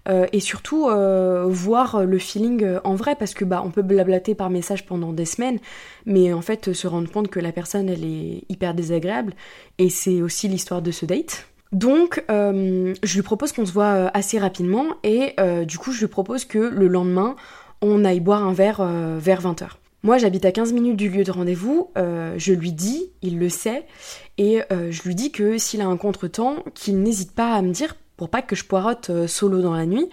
Euh, 0.07 0.27
et 0.33 0.41
surtout 0.41 0.89
euh, 0.89 1.47
voir 1.49 2.05
le 2.05 2.19
feeling 2.19 2.63
euh, 2.63 2.81
en 2.85 2.95
vrai 2.95 3.17
parce 3.17 3.33
que 3.33 3.47
bah 3.47 3.63
on 3.65 3.71
peut 3.71 3.81
blablater 3.81 4.35
par 4.35 4.51
message 4.51 4.85
pendant 4.85 5.15
des 5.15 5.25
semaines 5.25 5.59
mais 6.05 6.31
en 6.35 6.43
fait 6.43 6.75
se 6.75 6.87
rendre 6.87 7.11
compte 7.11 7.29
que 7.29 7.41
la 7.41 7.53
personne 7.53 7.89
elle 7.89 8.05
est 8.05 8.43
hyper 8.51 8.75
désagréable 8.75 9.33
et 9.79 9.89
c'est 9.89 10.21
aussi 10.21 10.47
l'histoire 10.49 10.83
de 10.83 10.91
ce 10.91 11.07
date. 11.07 11.47
Donc 11.73 12.23
je 12.29 13.15
lui 13.15 13.23
propose 13.23 13.53
qu'on 13.53 13.67
se 13.67 13.73
voit 13.73 14.11
assez 14.15 14.39
rapidement 14.39 14.85
et 15.03 15.35
du 15.67 15.79
coup 15.79 15.91
je 15.91 16.01
lui 16.01 16.07
propose 16.07 16.45
que 16.45 16.59
le 16.59 16.87
lendemain 16.87 17.35
on 17.81 18.05
aille 18.05 18.21
boire 18.21 18.47
un 18.47 18.53
verre 18.53 18.81
vers 19.19 19.43
20h. 19.43 19.71
Moi, 20.05 20.19
j'habite 20.19 20.45
à 20.45 20.53
15 20.53 20.73
minutes 20.75 20.97
du 20.97 21.09
lieu 21.09 21.25
de 21.25 21.33
rendez-vous, 21.33 21.91
je 21.97 22.53
lui 22.53 22.73
dis, 22.73 23.11
il 23.23 23.41
le 23.41 23.49
sait, 23.49 23.87
et 24.39 24.61
je 24.71 25.03
lui 25.03 25.17
dis 25.17 25.33
que 25.33 25.59
s'il 25.59 25.81
a 25.81 25.87
un 25.87 25.97
contretemps, 25.97 26.63
qu'il 26.75 27.03
n'hésite 27.03 27.33
pas 27.33 27.55
à 27.55 27.63
me 27.63 27.73
dire 27.73 27.97
pour 28.17 28.29
pas 28.29 28.43
que 28.43 28.57
je 28.57 28.65
poirote 28.65 29.11
euh, 29.11 29.27
solo 29.27 29.61
dans 29.61 29.75
la 29.75 29.87
nuit. 29.87 30.09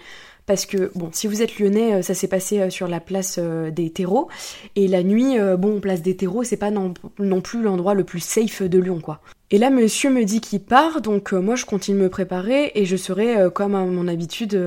Parce 0.48 0.66
que, 0.66 0.92
bon, 0.96 1.10
si 1.12 1.28
vous 1.28 1.42
êtes 1.42 1.60
lyonnais, 1.60 1.94
euh, 1.94 2.02
ça 2.02 2.14
s'est 2.14 2.28
passé 2.28 2.60
euh, 2.60 2.70
sur 2.70 2.88
la 2.88 3.00
place 3.00 3.40
des 3.40 3.92
terreaux. 3.92 4.28
Et 4.76 4.88
la 4.88 5.04
nuit, 5.04 5.38
bon, 5.58 5.80
place 5.80 6.02
des 6.02 6.16
terreaux, 6.16 6.44
c'est 6.44 6.58
pas 6.58 6.72
non, 6.72 6.94
plus 7.42 7.62
l'endroit 7.62 7.94
le 7.94 8.04
plus 8.04 8.20
safe 8.20 8.64
de 8.64 8.80
Lyon, 8.80 9.00
quoi. 9.02 9.22
Et 9.54 9.58
là, 9.58 9.70
monsieur 9.70 10.10
me 10.10 10.24
dit 10.24 10.40
qu'il 10.40 10.62
part, 10.62 11.02
donc 11.02 11.34
moi 11.34 11.56
je 11.56 11.66
continue 11.66 11.98
de 11.98 12.04
me 12.04 12.10
préparer 12.10 12.72
et 12.74 12.86
je 12.86 12.96
serai 12.96 13.50
comme 13.54 13.76
à 13.76 13.84
mon 13.84 14.08
habitude 14.08 14.58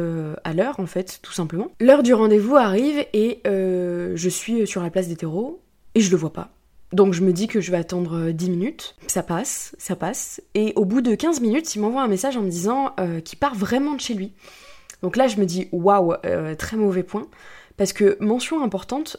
à 0.45 0.53
l'heure, 0.53 0.79
en 0.79 0.85
fait, 0.85 1.21
tout 1.23 1.33
simplement. 1.33 1.71
L'heure 1.81 2.03
du 2.03 2.13
rendez-vous 2.13 2.57
arrive 2.57 3.05
et 3.15 3.41
je 3.47 4.29
suis 4.29 4.67
sur 4.67 4.83
la 4.83 4.91
place 4.91 5.09
des 5.09 5.17
terreaux 5.17 5.63
et 5.95 6.01
je 6.01 6.11
le 6.11 6.19
vois 6.19 6.33
pas. 6.33 6.54
Donc 6.95 7.13
je 7.13 7.23
me 7.23 7.33
dis 7.33 7.49
que 7.49 7.61
je 7.61 7.73
vais 7.73 7.77
attendre 7.77 8.31
10 8.31 8.47
euh, 8.47 8.51
minutes, 8.51 8.95
ça 9.09 9.25
passe, 9.25 9.75
ça 9.79 9.97
passe, 9.97 10.41
et 10.55 10.73
au 10.77 10.85
bout 10.85 11.01
de 11.01 11.17
15 11.17 11.41
minutes, 11.41 11.75
il 11.75 11.81
m'envoie 11.81 12.03
un 12.03 12.09
message 12.09 12.37
en 12.37 12.43
me 12.43 12.49
disant 12.49 12.93
euh, 13.01 13.21
qu'il 13.21 13.37
part 13.37 13.57
vraiment 13.57 13.95
de 13.95 14.01
chez 14.01 14.15
lui. 14.15 14.33
Donc 15.03 15.17
là, 15.17 15.27
je 15.27 15.37
me 15.39 15.45
dis 15.45 15.67
waouh, 15.73 16.15
euh, 16.25 16.55
très 16.55 16.77
mauvais 16.77 17.03
point, 17.03 17.27
Parce 17.77 17.93
que, 17.93 18.17
mention 18.21 18.63
importante, 18.63 19.17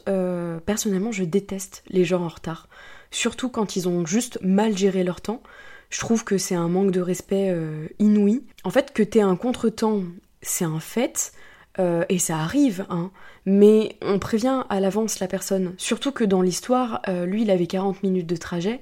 personnellement, 0.64 1.12
je 1.12 1.24
déteste 1.24 1.84
les 1.88 2.06
gens 2.06 2.24
en 2.24 2.28
retard. 2.28 2.66
Surtout 3.10 3.50
quand 3.50 3.76
ils 3.76 3.86
ont 3.86 4.06
juste 4.06 4.38
mal 4.40 4.76
géré 4.76 5.04
leur 5.04 5.20
temps. 5.20 5.42
Je 5.90 6.00
trouve 6.00 6.24
que 6.24 6.38
c'est 6.38 6.54
un 6.54 6.68
manque 6.68 6.90
de 6.90 7.02
respect 7.02 7.54
inouï. 7.98 8.42
En 8.64 8.70
fait, 8.70 8.94
que 8.94 9.02
t'aies 9.02 9.20
un 9.20 9.36
contretemps, 9.36 10.02
c'est 10.40 10.64
un 10.64 10.80
fait. 10.80 11.32
Euh, 11.78 12.04
et 12.08 12.18
ça 12.18 12.38
arrive, 12.38 12.86
hein. 12.88 13.10
Mais 13.44 13.96
on 14.02 14.18
prévient 14.18 14.64
à 14.68 14.80
l'avance 14.80 15.20
la 15.20 15.28
personne. 15.28 15.74
Surtout 15.78 16.10
que 16.10 16.24
dans 16.24 16.42
l'histoire, 16.42 17.00
lui, 17.26 17.42
il 17.42 17.50
avait 17.52 17.68
40 17.68 18.02
minutes 18.02 18.26
de 18.26 18.34
trajet. 18.34 18.80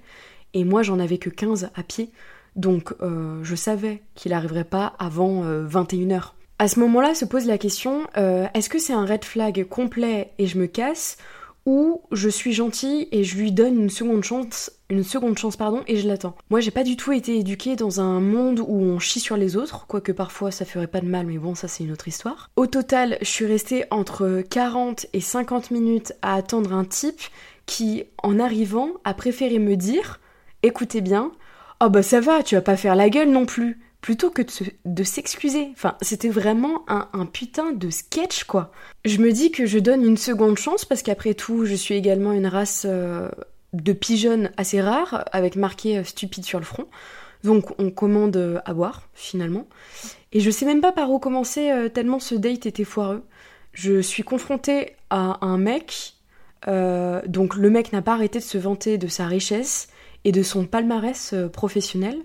Et 0.54 0.64
moi, 0.64 0.82
j'en 0.82 0.98
avais 0.98 1.18
que 1.18 1.28
15 1.28 1.70
à 1.74 1.82
pied. 1.82 2.08
Donc, 2.56 2.94
je 3.02 3.54
savais 3.54 4.00
qu'il 4.14 4.32
n'arriverait 4.32 4.64
pas 4.64 4.94
avant 4.98 5.44
21h. 5.44 6.30
À 6.58 6.68
ce 6.68 6.78
moment-là 6.80 7.14
se 7.14 7.24
pose 7.24 7.46
la 7.46 7.58
question, 7.58 8.06
euh, 8.16 8.46
est-ce 8.54 8.68
que 8.68 8.78
c'est 8.78 8.92
un 8.92 9.04
red 9.04 9.24
flag 9.24 9.66
complet 9.68 10.30
et 10.38 10.46
je 10.46 10.56
me 10.56 10.66
casse 10.66 11.18
ou 11.66 12.02
je 12.12 12.28
suis 12.28 12.52
gentille 12.52 13.08
et 13.12 13.24
je 13.24 13.36
lui 13.36 13.52
donne 13.52 13.80
une 13.80 13.90
seconde 13.90 14.24
chance, 14.24 14.70
une 14.90 15.04
seconde 15.04 15.38
chance 15.38 15.56
pardon, 15.56 15.82
et 15.86 15.96
je 15.96 16.06
l'attends. 16.06 16.36
Moi, 16.50 16.60
j'ai 16.60 16.70
pas 16.70 16.84
du 16.84 16.96
tout 16.96 17.12
été 17.12 17.38
éduquée 17.38 17.76
dans 17.76 18.00
un 18.00 18.20
monde 18.20 18.60
où 18.60 18.82
on 18.82 18.98
chie 18.98 19.20
sur 19.20 19.36
les 19.36 19.56
autres, 19.56 19.86
quoique 19.86 20.12
parfois 20.12 20.50
ça 20.50 20.64
ferait 20.64 20.86
pas 20.86 21.00
de 21.00 21.06
mal, 21.06 21.26
mais 21.26 21.38
bon, 21.38 21.54
ça 21.54 21.68
c'est 21.68 21.84
une 21.84 21.92
autre 21.92 22.08
histoire. 22.08 22.50
Au 22.56 22.66
total, 22.66 23.18
je 23.20 23.26
suis 23.26 23.46
restée 23.46 23.84
entre 23.90 24.42
40 24.48 25.06
et 25.12 25.20
50 25.20 25.70
minutes 25.70 26.12
à 26.22 26.34
attendre 26.34 26.72
un 26.72 26.84
type 26.84 27.20
qui, 27.66 28.04
en 28.22 28.38
arrivant, 28.38 28.90
a 29.04 29.14
préféré 29.14 29.58
me 29.58 29.76
dire, 29.76 30.20
écoutez 30.62 31.00
bien, 31.00 31.32
oh 31.80 31.88
bah 31.88 32.02
ça 32.02 32.20
va, 32.20 32.42
tu 32.42 32.54
vas 32.54 32.60
pas 32.60 32.76
faire 32.76 32.94
la 32.94 33.08
gueule 33.08 33.30
non 33.30 33.46
plus 33.46 33.80
plutôt 34.04 34.28
que 34.28 34.42
de, 34.84 35.02
s'excuser. 35.02 35.70
Enfin, 35.72 35.96
c'était 36.02 36.28
vraiment 36.28 36.84
un, 36.88 37.24
putain 37.24 37.72
de 37.72 37.88
sketch, 37.88 38.44
quoi. 38.44 38.70
Je 39.06 39.16
me 39.16 39.32
dis 39.32 39.50
que 39.50 39.64
je 39.64 39.78
donne 39.78 40.04
une 40.04 40.18
seconde 40.18 40.58
chance 40.58 40.84
parce 40.84 41.00
qu'après 41.00 41.32
tout, 41.32 41.64
je 41.64 41.74
suis 41.74 41.94
également 41.94 42.32
une 42.32 42.46
race 42.46 42.84
euh, 42.84 43.30
de 43.72 43.94
pigeonnes 43.94 44.52
assez 44.58 44.82
rare, 44.82 45.24
avec 45.32 45.56
marqué 45.56 45.96
euh, 45.96 46.04
stupide 46.04 46.44
sur 46.44 46.58
le 46.58 46.66
front. 46.66 46.86
Donc 47.44 47.72
on 47.80 47.90
commande 47.90 48.36
euh, 48.36 48.58
à 48.66 48.74
boire, 48.74 49.08
finalement. 49.14 49.66
Et 50.32 50.40
je 50.40 50.50
sais 50.50 50.66
même 50.66 50.82
pas 50.82 50.92
par 50.92 51.10
où 51.10 51.18
commencer, 51.18 51.72
tellement 51.94 52.20
ce 52.20 52.34
date 52.34 52.66
était 52.66 52.84
foireux. 52.84 53.24
Je 53.72 54.02
suis 54.02 54.22
confrontée 54.22 54.96
à 55.08 55.38
un 55.40 55.56
mec, 55.56 56.16
donc 56.66 57.54
le 57.56 57.70
mec 57.70 57.90
n'a 57.94 58.02
pas 58.02 58.12
arrêté 58.12 58.38
de 58.40 58.44
se 58.44 58.58
vanter 58.58 58.98
de 58.98 59.06
sa 59.06 59.26
richesse 59.26 59.88
et 60.24 60.32
de 60.32 60.42
son 60.42 60.66
palmarès 60.66 61.34
professionnel, 61.52 62.18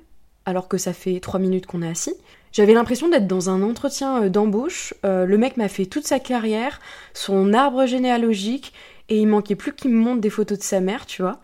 alors 0.45 0.67
que 0.67 0.77
ça 0.77 0.93
fait 0.93 1.19
trois 1.19 1.39
minutes 1.39 1.65
qu'on 1.65 1.81
est 1.81 1.89
assis. 1.89 2.15
J'avais 2.51 2.73
l'impression 2.73 3.09
d'être 3.09 3.27
dans 3.27 3.49
un 3.49 3.61
entretien 3.61 4.23
euh, 4.23 4.29
d'embauche. 4.29 4.93
Euh, 5.05 5.25
le 5.25 5.37
mec 5.37 5.57
m'a 5.57 5.67
fait 5.67 5.85
toute 5.85 6.07
sa 6.07 6.19
carrière, 6.19 6.79
son 7.13 7.53
arbre 7.53 7.85
généalogique, 7.85 8.73
et 9.09 9.19
il 9.19 9.27
manquait 9.27 9.55
plus 9.55 9.73
qu'il 9.73 9.91
me 9.91 9.99
montre 9.99 10.21
des 10.21 10.29
photos 10.29 10.57
de 10.57 10.63
sa 10.63 10.79
mère, 10.79 11.05
tu 11.05 11.21
vois. 11.21 11.39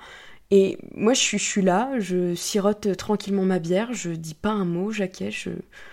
Et 0.51 0.77
moi, 0.95 1.13
je 1.13 1.19
suis, 1.19 1.38
je 1.39 1.60
là, 1.62 1.89
je 1.97 2.36
sirote 2.36 2.95
tranquillement 2.97 3.43
ma 3.43 3.60
bière, 3.60 3.93
je 3.93 4.12
dis 4.12 4.36
pas 4.36 4.51
un 4.51 4.65
mot, 4.65 4.91
j'acquiesce. 4.91 5.47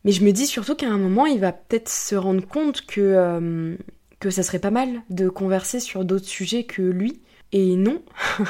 Mais 0.05 0.12
je 0.12 0.25
me 0.25 0.31
dis 0.31 0.47
surtout 0.47 0.75
qu'à 0.75 0.88
un 0.88 0.99
moment, 0.99 1.27
il 1.27 1.41
va 1.41 1.53
peut-être 1.53 1.88
se 1.88 2.15
rendre 2.15 2.47
compte 2.47 2.85
que, 2.87 3.01
euh, 3.01 3.77
que 4.21 4.31
ça 4.31 4.43
serait 4.43 4.59
pas 4.59 4.71
mal 4.71 5.03
de 5.09 5.29
converser 5.29 5.81
sur 5.81 6.05
d'autres 6.05 6.27
sujets 6.27 6.65
que 6.65 6.83
lui. 6.83 7.23
Et 7.53 7.77
non, 7.77 8.03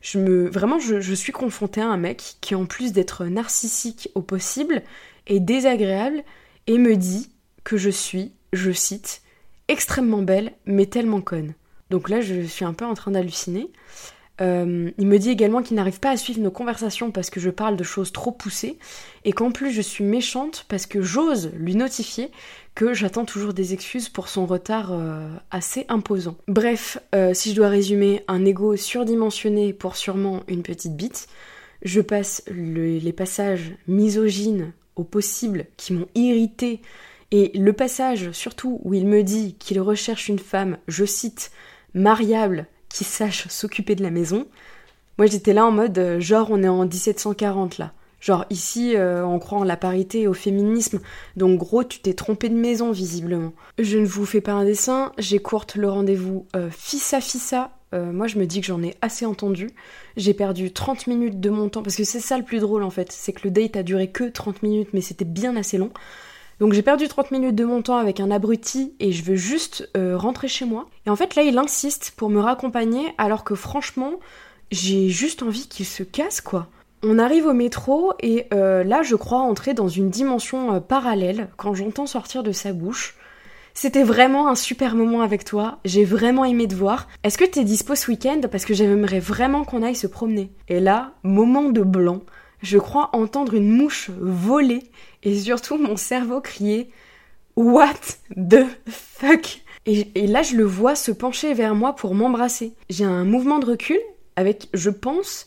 je 0.00 0.18
me, 0.18 0.48
vraiment, 0.48 0.78
je, 0.78 1.14
suis 1.14 1.32
confrontée 1.32 1.80
à 1.80 1.88
un 1.88 1.96
mec 1.96 2.36
qui, 2.40 2.54
en 2.54 2.66
plus 2.66 2.92
d'être 2.92 3.24
narcissique 3.26 4.10
au 4.14 4.22
possible, 4.22 4.82
est 5.26 5.40
désagréable 5.40 6.24
et 6.66 6.78
me 6.78 6.96
dit 6.96 7.30
que 7.64 7.76
je 7.76 7.90
suis, 7.90 8.32
je 8.52 8.72
cite, 8.72 9.22
extrêmement 9.68 10.22
belle, 10.22 10.52
mais 10.66 10.86
tellement 10.86 11.20
conne. 11.20 11.54
Donc 11.90 12.08
là, 12.08 12.20
je 12.20 12.42
suis 12.42 12.64
un 12.64 12.74
peu 12.74 12.84
en 12.84 12.94
train 12.94 13.12
d'halluciner. 13.12 13.70
Euh, 14.40 14.90
il 14.98 15.06
me 15.06 15.18
dit 15.18 15.30
également 15.30 15.62
qu'il 15.62 15.76
n'arrive 15.76 16.00
pas 16.00 16.10
à 16.10 16.16
suivre 16.16 16.40
nos 16.40 16.50
conversations 16.50 17.10
parce 17.10 17.30
que 17.30 17.40
je 17.40 17.50
parle 17.50 17.76
de 17.76 17.84
choses 17.84 18.12
trop 18.12 18.30
poussées 18.30 18.78
et 19.24 19.32
qu'en 19.32 19.50
plus 19.50 19.72
je 19.72 19.82
suis 19.82 20.04
méchante 20.04 20.64
parce 20.68 20.86
que 20.86 21.02
j'ose 21.02 21.50
lui 21.54 21.74
notifier 21.74 22.30
que 22.74 22.94
j'attends 22.94 23.24
toujours 23.24 23.52
des 23.52 23.72
excuses 23.74 24.08
pour 24.08 24.28
son 24.28 24.46
retard 24.46 24.92
euh, 24.92 25.28
assez 25.50 25.86
imposant. 25.88 26.36
Bref, 26.46 26.98
euh, 27.14 27.34
si 27.34 27.50
je 27.50 27.56
dois 27.56 27.68
résumer, 27.68 28.22
un 28.28 28.44
ego 28.44 28.76
surdimensionné 28.76 29.72
pour 29.72 29.96
sûrement 29.96 30.42
une 30.46 30.62
petite 30.62 30.96
bite, 30.96 31.26
je 31.82 32.00
passe 32.00 32.44
les 32.48 33.12
passages 33.12 33.74
misogynes 33.88 34.72
au 34.94 35.04
possible 35.04 35.66
qui 35.76 35.92
m'ont 35.92 36.08
irrité 36.14 36.80
et 37.30 37.56
le 37.58 37.72
passage 37.72 38.30
surtout 38.32 38.80
où 38.84 38.94
il 38.94 39.06
me 39.06 39.22
dit 39.22 39.54
qu'il 39.58 39.80
recherche 39.80 40.28
une 40.28 40.38
femme, 40.38 40.78
je 40.88 41.04
cite, 41.04 41.50
mariable 41.94 42.66
qui 42.88 43.04
sache 43.04 43.48
s'occuper 43.48 43.94
de 43.94 44.02
la 44.02 44.10
maison. 44.10 44.46
Moi 45.18 45.26
j'étais 45.26 45.52
là 45.52 45.66
en 45.66 45.72
mode 45.72 45.98
euh, 45.98 46.20
genre 46.20 46.48
on 46.50 46.62
est 46.62 46.68
en 46.68 46.84
1740 46.84 47.78
là. 47.78 47.92
Genre 48.20 48.44
ici 48.50 48.96
euh, 48.96 49.24
on 49.24 49.38
croit 49.38 49.58
en 49.58 49.64
la 49.64 49.76
parité 49.76 50.22
et 50.22 50.26
au 50.28 50.34
féminisme, 50.34 51.00
donc 51.36 51.58
gros 51.58 51.84
tu 51.84 52.00
t'es 52.00 52.14
trompé 52.14 52.48
de 52.48 52.54
maison 52.54 52.90
visiblement. 52.90 53.52
Je 53.78 53.98
ne 53.98 54.06
vous 54.06 54.26
fais 54.26 54.40
pas 54.40 54.52
un 54.52 54.64
dessin, 54.64 55.12
j'écourte 55.18 55.76
le 55.76 55.88
rendez-vous 55.88 56.46
euh, 56.56 56.70
fissa 56.70 57.20
fissa. 57.20 57.72
Moi 57.94 58.26
je 58.26 58.38
me 58.38 58.44
dis 58.44 58.60
que 58.60 58.66
j'en 58.66 58.82
ai 58.82 58.96
assez 59.00 59.24
entendu. 59.24 59.70
J'ai 60.18 60.34
perdu 60.34 60.70
30 60.70 61.06
minutes 61.06 61.40
de 61.40 61.48
mon 61.48 61.70
temps, 61.70 61.82
parce 61.82 61.96
que 61.96 62.04
c'est 62.04 62.20
ça 62.20 62.36
le 62.36 62.44
plus 62.44 62.60
drôle 62.60 62.82
en 62.82 62.90
fait, 62.90 63.10
c'est 63.10 63.32
que 63.32 63.40
le 63.44 63.50
date 63.50 63.76
a 63.76 63.82
duré 63.82 64.10
que 64.10 64.24
30 64.24 64.62
minutes 64.62 64.90
mais 64.92 65.00
c'était 65.00 65.24
bien 65.24 65.56
assez 65.56 65.78
long. 65.78 65.90
Donc 66.60 66.72
j'ai 66.72 66.82
perdu 66.82 67.06
30 67.06 67.30
minutes 67.30 67.54
de 67.54 67.64
mon 67.64 67.82
temps 67.82 67.98
avec 67.98 68.18
un 68.18 68.30
abruti 68.30 68.92
et 68.98 69.12
je 69.12 69.22
veux 69.22 69.36
juste 69.36 69.88
euh, 69.96 70.16
rentrer 70.16 70.48
chez 70.48 70.64
moi. 70.64 70.88
Et 71.06 71.10
en 71.10 71.16
fait 71.16 71.36
là 71.36 71.42
il 71.42 71.56
insiste 71.56 72.12
pour 72.16 72.30
me 72.30 72.40
raccompagner 72.40 73.14
alors 73.16 73.44
que 73.44 73.54
franchement 73.54 74.14
j'ai 74.72 75.08
juste 75.08 75.42
envie 75.42 75.68
qu'il 75.68 75.86
se 75.86 76.02
casse 76.02 76.40
quoi. 76.40 76.66
On 77.04 77.20
arrive 77.20 77.46
au 77.46 77.52
métro 77.52 78.12
et 78.20 78.46
euh, 78.52 78.82
là 78.82 79.02
je 79.02 79.14
crois 79.14 79.38
entrer 79.38 79.72
dans 79.72 79.88
une 79.88 80.10
dimension 80.10 80.74
euh, 80.74 80.80
parallèle 80.80 81.48
quand 81.56 81.74
j'entends 81.74 82.06
sortir 82.06 82.42
de 82.42 82.52
sa 82.52 82.72
bouche. 82.72 83.16
C'était 83.72 84.02
vraiment 84.02 84.48
un 84.48 84.56
super 84.56 84.96
moment 84.96 85.22
avec 85.22 85.44
toi, 85.44 85.78
j'ai 85.84 86.04
vraiment 86.04 86.44
aimé 86.44 86.66
te 86.66 86.74
voir. 86.74 87.06
Est-ce 87.22 87.38
que 87.38 87.44
t'es 87.44 87.62
dispo 87.62 87.94
ce 87.94 88.10
week-end? 88.10 88.40
Parce 88.50 88.64
que 88.64 88.74
j'aimerais 88.74 89.20
vraiment 89.20 89.62
qu'on 89.62 89.84
aille 89.84 89.94
se 89.94 90.08
promener. 90.08 90.50
Et 90.66 90.80
là, 90.80 91.12
moment 91.22 91.70
de 91.70 91.82
blanc, 91.82 92.22
je 92.62 92.78
crois 92.78 93.10
entendre 93.12 93.54
une 93.54 93.70
mouche 93.70 94.10
voler 94.18 94.82
et 95.22 95.38
surtout 95.38 95.78
mon 95.78 95.96
cerveau 95.96 96.40
crier 96.40 96.90
What 97.56 97.94
the 98.36 98.66
fuck? 98.88 99.62
Et, 99.84 100.26
là, 100.26 100.42
je 100.42 100.54
le 100.54 100.64
vois 100.64 100.94
se 100.94 101.10
pencher 101.10 101.54
vers 101.54 101.74
moi 101.74 101.96
pour 101.96 102.14
m'embrasser. 102.14 102.74
J'ai 102.90 103.04
un 103.04 103.24
mouvement 103.24 103.58
de 103.58 103.66
recul 103.66 103.98
avec, 104.36 104.68
je 104.74 104.90
pense, 104.90 105.46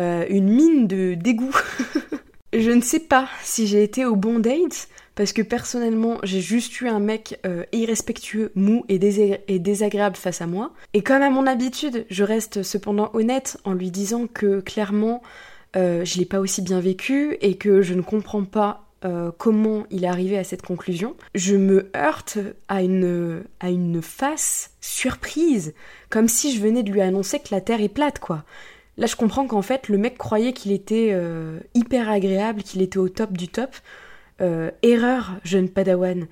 euh, 0.00 0.24
une 0.30 0.48
mine 0.48 0.86
de 0.88 1.14
dégoût. 1.14 1.54
je 2.52 2.70
ne 2.70 2.80
sais 2.80 3.00
pas 3.00 3.28
si 3.42 3.66
j'ai 3.66 3.82
été 3.82 4.06
au 4.06 4.16
bon 4.16 4.38
date, 4.38 4.88
parce 5.14 5.32
que 5.32 5.42
personnellement, 5.42 6.18
j'ai 6.22 6.40
juste 6.40 6.80
eu 6.80 6.88
un 6.88 7.00
mec 7.00 7.38
euh, 7.44 7.64
irrespectueux, 7.72 8.50
mou 8.54 8.84
et, 8.88 8.98
et, 9.46 9.58
désagréable 9.58 10.16
face 10.16 10.40
à 10.40 10.46
moi. 10.46 10.72
Et 10.94 11.02
comme 11.02 11.22
à 11.22 11.30
mon 11.30 11.46
habitude, 11.46 12.06
je 12.08 12.24
reste 12.24 12.62
cependant 12.62 13.10
honnête 13.12 13.58
en 13.64 13.74
lui 13.74 13.90
disant 13.90 14.26
que 14.26 14.60
clairement, 14.60 15.22
euh, 15.76 16.04
je 16.04 16.18
l'ai 16.18 16.24
pas 16.24 16.40
aussi 16.40 16.62
bien 16.62 16.80
vécu 16.80 17.36
et 17.40 17.56
que 17.56 17.82
je 17.82 17.94
ne 17.94 18.02
comprends 18.02 18.44
pas 18.44 18.88
euh, 19.04 19.30
comment 19.36 19.84
il 19.90 20.04
est 20.04 20.08
arrivé 20.08 20.38
à 20.38 20.44
cette 20.44 20.62
conclusion, 20.62 21.16
je 21.34 21.56
me 21.56 21.90
heurte 21.96 22.38
à 22.68 22.82
une, 22.82 23.42
à 23.60 23.70
une 23.70 24.00
face 24.02 24.70
surprise, 24.80 25.74
comme 26.08 26.28
si 26.28 26.54
je 26.54 26.60
venais 26.60 26.82
de 26.82 26.92
lui 26.92 27.00
annoncer 27.00 27.40
que 27.40 27.48
la 27.52 27.60
Terre 27.60 27.80
est 27.80 27.88
plate, 27.88 28.18
quoi. 28.18 28.44
Là, 28.98 29.06
je 29.06 29.16
comprends 29.16 29.46
qu'en 29.46 29.62
fait, 29.62 29.88
le 29.88 29.96
mec 29.96 30.18
croyait 30.18 30.52
qu'il 30.52 30.70
était 30.70 31.10
euh, 31.12 31.58
hyper 31.74 32.10
agréable, 32.10 32.62
qu'il 32.62 32.82
était 32.82 32.98
au 32.98 33.08
top 33.08 33.32
du 33.32 33.48
top. 33.48 33.70
Erreur, 34.82 35.36
jeune 35.44 35.68
padawan. 35.68 36.26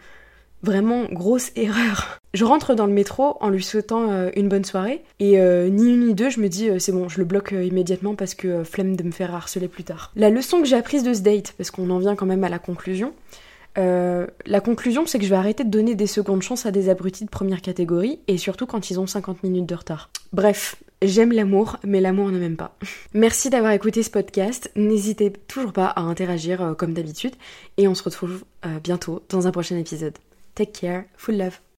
Vraiment 0.62 1.04
grosse 1.10 1.50
erreur. 1.56 2.18
Je 2.34 2.44
rentre 2.44 2.74
dans 2.74 2.86
le 2.86 2.92
métro 2.92 3.36
en 3.40 3.48
lui 3.48 3.62
souhaitant 3.62 4.10
euh, 4.10 4.30
une 4.36 4.48
bonne 4.48 4.64
soirée 4.64 5.02
et 5.18 5.40
euh, 5.40 5.68
ni 5.68 5.92
une 5.92 6.06
ni 6.06 6.14
deux, 6.14 6.30
je 6.30 6.40
me 6.40 6.48
dis 6.48 6.68
euh, 6.68 6.78
c'est 6.78 6.92
bon, 6.92 7.08
je 7.08 7.18
le 7.18 7.24
bloque 7.24 7.52
immédiatement 7.52 8.14
parce 8.14 8.34
que 8.34 8.62
flemme 8.62 8.94
de 8.94 9.02
me 9.02 9.10
faire 9.10 9.34
harceler 9.34 9.68
plus 9.68 9.84
tard. 9.84 10.12
La 10.14 10.30
leçon 10.30 10.60
que 10.60 10.66
j'ai 10.66 10.76
apprise 10.76 11.02
de 11.02 11.12
ce 11.12 11.20
date, 11.20 11.54
parce 11.56 11.70
qu'on 11.70 11.90
en 11.90 11.98
vient 11.98 12.14
quand 12.14 12.26
même 12.26 12.44
à 12.44 12.48
la 12.48 12.58
conclusion, 12.58 13.12
la 13.76 14.60
conclusion 14.62 15.06
c'est 15.06 15.18
que 15.18 15.24
je 15.24 15.30
vais 15.30 15.36
arrêter 15.36 15.64
de 15.64 15.70
donner 15.70 15.94
des 15.94 16.06
secondes 16.06 16.42
chances 16.42 16.66
à 16.66 16.70
des 16.70 16.90
abrutis 16.90 17.24
de 17.24 17.30
première 17.30 17.62
catégorie 17.62 18.18
et 18.28 18.36
surtout 18.36 18.66
quand 18.66 18.90
ils 18.90 19.00
ont 19.00 19.06
50 19.06 19.42
minutes 19.42 19.66
de 19.66 19.74
retard. 19.74 20.10
Bref, 20.32 20.76
J'aime 21.02 21.32
l'amour, 21.32 21.78
mais 21.82 22.02
l'amour 22.02 22.30
ne 22.30 22.38
m'aime 22.38 22.58
pas. 22.58 22.76
Merci 23.14 23.48
d'avoir 23.48 23.72
écouté 23.72 24.02
ce 24.02 24.10
podcast. 24.10 24.70
N'hésitez 24.76 25.32
toujours 25.48 25.72
pas 25.72 25.86
à 25.86 26.02
interagir 26.02 26.74
comme 26.76 26.92
d'habitude. 26.92 27.32
Et 27.78 27.88
on 27.88 27.94
se 27.94 28.02
retrouve 28.02 28.44
bientôt 28.84 29.22
dans 29.30 29.46
un 29.46 29.50
prochain 29.50 29.78
épisode. 29.78 30.12
Take 30.54 30.74
care, 30.74 31.08
full 31.16 31.36
love. 31.36 31.60